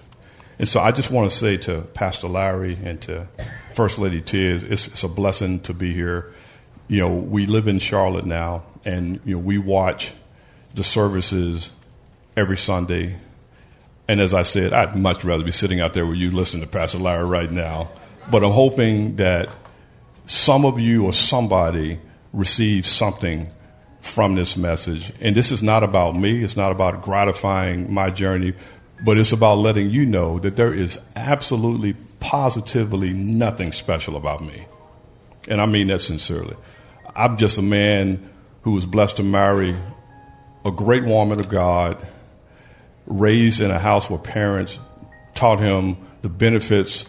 And 0.58 0.68
so 0.68 0.80
I 0.80 0.92
just 0.92 1.10
want 1.10 1.30
to 1.30 1.36
say 1.36 1.56
to 1.58 1.82
Pastor 1.82 2.28
Larry 2.28 2.78
and 2.82 3.00
to 3.02 3.26
First 3.74 3.98
Lady 3.98 4.20
Tiz, 4.20 4.62
it's, 4.62 4.86
it's, 4.86 5.02
a 5.02 5.08
blessing 5.08 5.60
to 5.60 5.74
be 5.74 5.92
here. 5.92 6.32
You 6.86 7.00
know, 7.00 7.14
we 7.14 7.46
live 7.46 7.66
in 7.66 7.80
Charlotte 7.80 8.24
now, 8.24 8.64
and 8.84 9.20
you 9.24 9.34
know 9.34 9.40
we 9.40 9.58
watch 9.58 10.12
the 10.74 10.84
services 10.84 11.70
every 12.36 12.56
Sunday. 12.56 13.16
And 14.08 14.20
as 14.20 14.34
I 14.34 14.42
said, 14.42 14.72
I'd 14.72 14.96
much 14.96 15.24
rather 15.24 15.44
be 15.44 15.50
sitting 15.50 15.80
out 15.80 15.94
there 15.94 16.06
with 16.06 16.18
you 16.18 16.30
listening 16.30 16.62
to 16.62 16.68
Pastor 16.68 16.98
Larry 16.98 17.24
right 17.24 17.50
now. 17.50 17.90
But 18.30 18.44
I'm 18.44 18.52
hoping 18.52 19.16
that 19.16 19.48
some 20.26 20.64
of 20.64 20.78
you 20.78 21.04
or 21.04 21.12
somebody 21.12 22.00
received 22.32 22.86
something 22.86 23.48
from 24.00 24.34
this 24.34 24.56
message. 24.56 25.12
And 25.20 25.34
this 25.34 25.50
is 25.50 25.62
not 25.62 25.82
about 25.82 26.14
me, 26.14 26.44
it's 26.44 26.56
not 26.56 26.72
about 26.72 27.02
gratifying 27.02 27.92
my 27.92 28.10
journey, 28.10 28.52
but 29.04 29.16
it's 29.16 29.32
about 29.32 29.58
letting 29.58 29.90
you 29.90 30.04
know 30.04 30.38
that 30.40 30.56
there 30.56 30.72
is 30.72 30.98
absolutely, 31.16 31.94
positively 32.20 33.12
nothing 33.14 33.72
special 33.72 34.16
about 34.16 34.42
me. 34.42 34.66
And 35.48 35.60
I 35.60 35.66
mean 35.66 35.88
that 35.88 36.00
sincerely. 36.00 36.56
I'm 37.16 37.36
just 37.36 37.58
a 37.58 37.62
man 37.62 38.30
who 38.62 38.72
was 38.72 38.86
blessed 38.86 39.16
to 39.16 39.22
marry 39.22 39.76
a 40.64 40.70
great 40.70 41.04
woman 41.04 41.40
of 41.40 41.48
God, 41.48 42.04
raised 43.06 43.60
in 43.60 43.70
a 43.70 43.78
house 43.78 44.08
where 44.08 44.18
parents 44.18 44.78
taught 45.34 45.58
him 45.58 45.96
the 46.22 46.28
benefits 46.28 47.06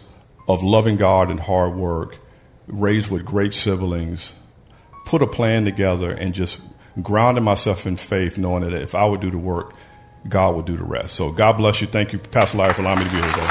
of 0.48 0.62
loving 0.62 0.96
God 0.96 1.30
and 1.30 1.40
hard 1.40 1.74
work 1.74 2.18
raised 2.66 3.10
with 3.10 3.24
great 3.24 3.52
siblings, 3.52 4.34
put 5.04 5.22
a 5.22 5.26
plan 5.26 5.64
together, 5.64 6.12
and 6.12 6.34
just 6.34 6.60
grounded 7.02 7.44
myself 7.44 7.86
in 7.86 7.96
faith, 7.96 8.38
knowing 8.38 8.62
that 8.62 8.72
if 8.72 8.94
I 8.94 9.06
would 9.06 9.20
do 9.20 9.30
the 9.30 9.38
work, 9.38 9.74
God 10.28 10.56
would 10.56 10.66
do 10.66 10.76
the 10.76 10.84
rest. 10.84 11.14
So 11.14 11.30
God 11.30 11.56
bless 11.56 11.80
you. 11.80 11.86
Thank 11.86 12.12
you, 12.12 12.18
Pastor 12.18 12.58
Larry, 12.58 12.74
for 12.74 12.82
allowing 12.82 12.98
me 12.98 13.04
to 13.04 13.10
be 13.10 13.16
here 13.16 13.26
today. 13.26 13.46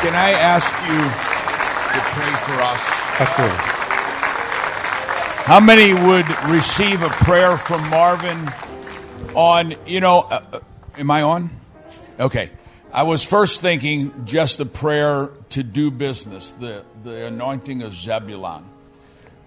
Can 0.00 0.14
I 0.14 0.30
ask 0.30 0.70
you 0.86 0.98
to 1.92 2.00
pray 2.14 2.32
for 2.46 2.62
us? 2.62 3.20
Absolutely. 3.20 3.77
How 5.48 5.60
many 5.60 5.94
would 5.94 6.28
receive 6.48 7.00
a 7.00 7.08
prayer 7.08 7.56
from 7.56 7.88
Marvin 7.88 8.52
on, 9.34 9.74
you 9.86 9.98
know, 9.98 10.18
uh, 10.18 10.42
uh 10.52 10.60
am 10.98 11.10
I 11.10 11.22
on? 11.22 11.48
Okay. 12.20 12.50
I 12.92 13.04
was 13.04 13.24
first 13.24 13.62
thinking 13.62 14.26
just 14.26 14.60
a 14.60 14.66
prayer 14.66 15.30
to 15.48 15.62
do 15.62 15.90
business, 15.90 16.50
the, 16.50 16.84
the 17.02 17.28
anointing 17.28 17.80
of 17.80 17.94
Zebulon. 17.94 18.68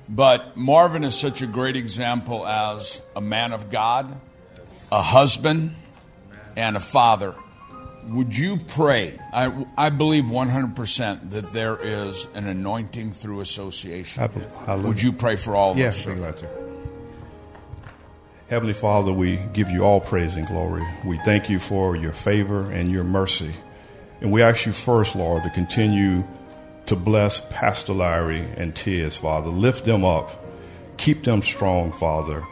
But 0.10 0.58
Marvin 0.58 1.04
is 1.04 1.14
such 1.14 1.44
a 1.44 1.48
great 1.48 1.78
example 1.78 2.48
as 2.48 3.04
a 3.16 3.22
man 3.22 3.54
of 3.54 3.70
God, 3.70 4.20
a 4.92 5.04
husband, 5.04 5.76
and 6.56 6.76
a 6.76 6.80
father. 6.80 7.36
Would 8.10 8.36
you 8.38 8.58
pray? 8.58 9.18
I, 9.34 9.66
I 9.78 9.90
believe 9.90 10.26
100% 10.26 11.32
that 11.32 11.46
there 11.54 11.78
is 11.78 12.28
an 12.34 12.48
anointing 12.48 13.12
through 13.12 13.42
association. 13.42 14.22
Hallelujah. 14.66 14.88
Would 14.88 15.02
you 15.02 15.12
pray 15.12 15.36
for 15.36 15.56
all 15.56 15.72
of 15.72 15.78
yes, 15.78 16.08
us? 16.08 16.18
Yes, 16.18 16.44
Heavenly 18.50 18.74
Father, 18.74 19.14
we 19.14 19.38
give 19.54 19.70
you 19.70 19.84
all 19.84 20.02
praise 20.02 20.36
and 20.36 20.46
glory. 20.46 20.84
We 21.06 21.18
thank 21.20 21.50
you 21.50 21.58
for 21.58 21.96
your 21.96 22.12
favor 22.12 22.70
and 22.72 22.92
your 22.92 23.06
mercy. 23.06 23.54
And 24.20 24.32
we 24.32 24.42
ask 24.42 24.66
you 24.66 24.74
first, 24.74 25.16
Lord, 25.16 25.44
to 25.44 25.50
continue 25.52 26.26
to 26.88 26.96
bless 26.98 27.40
Pastor 27.50 27.94
Larry 27.94 28.46
and 28.58 28.76
Tiz, 28.76 29.18
Father. 29.18 29.50
Lift 29.50 29.86
them 29.86 30.04
up. 30.04 30.44
Keep 30.98 31.24
them 31.24 31.42
strong, 31.42 31.94
Father. 31.94 32.46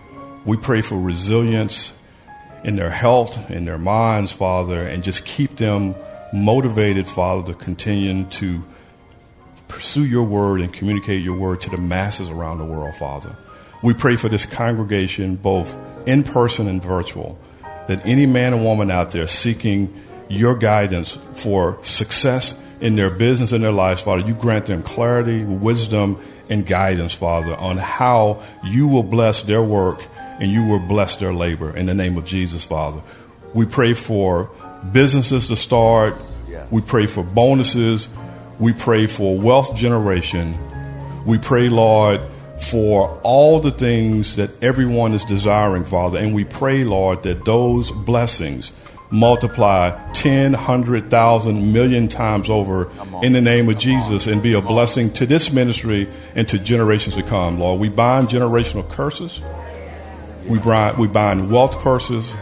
We 0.45 0.55
pray 0.55 0.81
for 0.81 0.97
resilience 0.97 1.93
in 2.63 2.75
their 2.75 2.89
health, 2.89 3.49
in 3.49 3.65
their 3.65 3.77
minds, 3.77 4.31
Father, 4.31 4.81
and 4.81 5.03
just 5.03 5.25
keep 5.25 5.55
them 5.57 5.95
motivated, 6.33 7.07
Father, 7.07 7.53
to 7.53 7.57
continue 7.57 8.25
to 8.25 8.63
pursue 9.67 10.05
your 10.05 10.23
word 10.23 10.61
and 10.61 10.73
communicate 10.73 11.23
your 11.23 11.37
word 11.37 11.61
to 11.61 11.69
the 11.69 11.77
masses 11.77 12.29
around 12.29 12.57
the 12.57 12.65
world, 12.65 12.95
Father. 12.95 13.35
We 13.81 13.93
pray 13.93 14.15
for 14.17 14.27
this 14.27 14.45
congregation, 14.45 15.35
both 15.35 15.77
in 16.05 16.23
person 16.23 16.67
and 16.67 16.83
virtual, 16.83 17.39
that 17.87 18.05
any 18.05 18.25
man 18.25 18.53
and 18.53 18.63
woman 18.63 18.91
out 18.91 19.11
there 19.11 19.27
seeking 19.27 19.93
your 20.27 20.55
guidance 20.55 21.17
for 21.33 21.81
success 21.83 22.65
in 22.81 22.95
their 22.95 23.09
business 23.09 23.51
and 23.51 23.63
their 23.63 23.71
lives, 23.71 24.01
Father, 24.01 24.27
you 24.27 24.33
grant 24.33 24.65
them 24.65 24.83
clarity, 24.83 25.43
wisdom, 25.43 26.21
and 26.49 26.65
guidance, 26.65 27.13
Father, 27.13 27.55
on 27.55 27.77
how 27.77 28.41
you 28.63 28.87
will 28.87 29.03
bless 29.03 29.43
their 29.43 29.61
work 29.61 30.01
and 30.39 30.51
you 30.51 30.63
will 30.65 30.79
bless 30.79 31.17
their 31.17 31.33
labor 31.33 31.75
in 31.75 31.85
the 31.85 31.93
name 31.93 32.17
of 32.17 32.25
Jesus, 32.25 32.63
Father. 32.63 33.01
We 33.53 33.65
pray 33.65 33.93
for 33.93 34.49
businesses 34.91 35.47
to 35.47 35.55
start. 35.55 36.15
We 36.71 36.81
pray 36.81 37.07
for 37.07 37.23
bonuses. 37.23 38.09
We 38.59 38.73
pray 38.73 39.07
for 39.07 39.37
wealth 39.37 39.75
generation. 39.75 40.55
We 41.25 41.37
pray, 41.37 41.69
Lord, 41.69 42.21
for 42.59 43.19
all 43.23 43.59
the 43.59 43.71
things 43.71 44.35
that 44.35 44.63
everyone 44.63 45.13
is 45.13 45.23
desiring, 45.23 45.85
Father. 45.85 46.17
And 46.17 46.33
we 46.33 46.43
pray, 46.43 46.83
Lord, 46.83 47.23
that 47.23 47.45
those 47.45 47.91
blessings 47.91 48.73
multiply 49.11 49.97
10, 50.13 50.51
100,000, 50.51 51.73
million 51.73 52.07
times 52.07 52.49
over 52.49 52.89
in 53.23 53.33
the 53.33 53.41
name 53.41 53.69
of 53.69 53.77
Jesus 53.77 54.27
and 54.27 54.43
be 54.43 54.53
a 54.53 54.61
blessing 54.61 55.11
to 55.13 55.25
this 55.25 55.51
ministry 55.51 56.07
and 56.35 56.47
to 56.49 56.59
generations 56.59 57.15
to 57.15 57.23
come, 57.23 57.59
Lord. 57.59 57.79
We 57.79 57.89
bind 57.89 58.27
generational 58.27 58.87
curses. 58.87 59.41
We 60.49 60.59
bind, 60.59 60.97
we 60.97 61.07
bind 61.07 61.51
wealth 61.51 61.77
curses. 61.77 62.33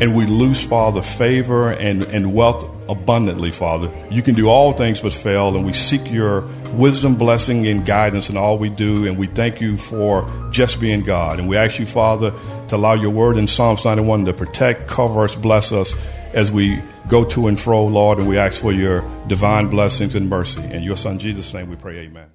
And 0.00 0.16
we 0.16 0.26
lose, 0.26 0.62
Father, 0.62 1.02
favor 1.02 1.70
and, 1.70 2.02
and 2.02 2.34
wealth 2.34 2.68
abundantly, 2.90 3.52
Father. 3.52 3.92
You 4.10 4.22
can 4.22 4.34
do 4.34 4.48
all 4.48 4.72
things 4.72 5.00
but 5.00 5.12
fail, 5.12 5.54
and 5.54 5.64
we 5.64 5.72
seek 5.72 6.10
your 6.10 6.42
wisdom, 6.72 7.14
blessing, 7.14 7.66
and 7.68 7.86
guidance 7.86 8.28
in 8.28 8.36
all 8.36 8.58
we 8.58 8.70
do. 8.70 9.06
And 9.06 9.16
we 9.16 9.28
thank 9.28 9.60
you 9.60 9.76
for 9.76 10.28
just 10.50 10.80
being 10.80 11.02
God. 11.02 11.38
And 11.38 11.48
we 11.48 11.56
ask 11.56 11.78
you, 11.78 11.86
Father, 11.86 12.32
to 12.68 12.76
allow 12.76 12.94
your 12.94 13.10
word 13.10 13.38
in 13.38 13.46
Psalms 13.46 13.84
91 13.84 14.24
to 14.24 14.32
protect, 14.32 14.88
cover 14.88 15.24
us, 15.24 15.36
bless 15.36 15.70
us 15.70 15.94
as 16.34 16.50
we 16.50 16.80
go 17.08 17.24
to 17.26 17.46
and 17.46 17.58
fro, 17.58 17.86
Lord. 17.86 18.18
And 18.18 18.28
we 18.28 18.36
ask 18.36 18.60
for 18.60 18.72
your 18.72 19.08
divine 19.28 19.68
blessings 19.68 20.16
and 20.16 20.28
mercy. 20.28 20.62
In 20.62 20.82
your 20.82 20.96
Son, 20.96 21.20
Jesus' 21.20 21.54
name, 21.54 21.70
we 21.70 21.76
pray, 21.76 21.98
amen. 21.98 22.33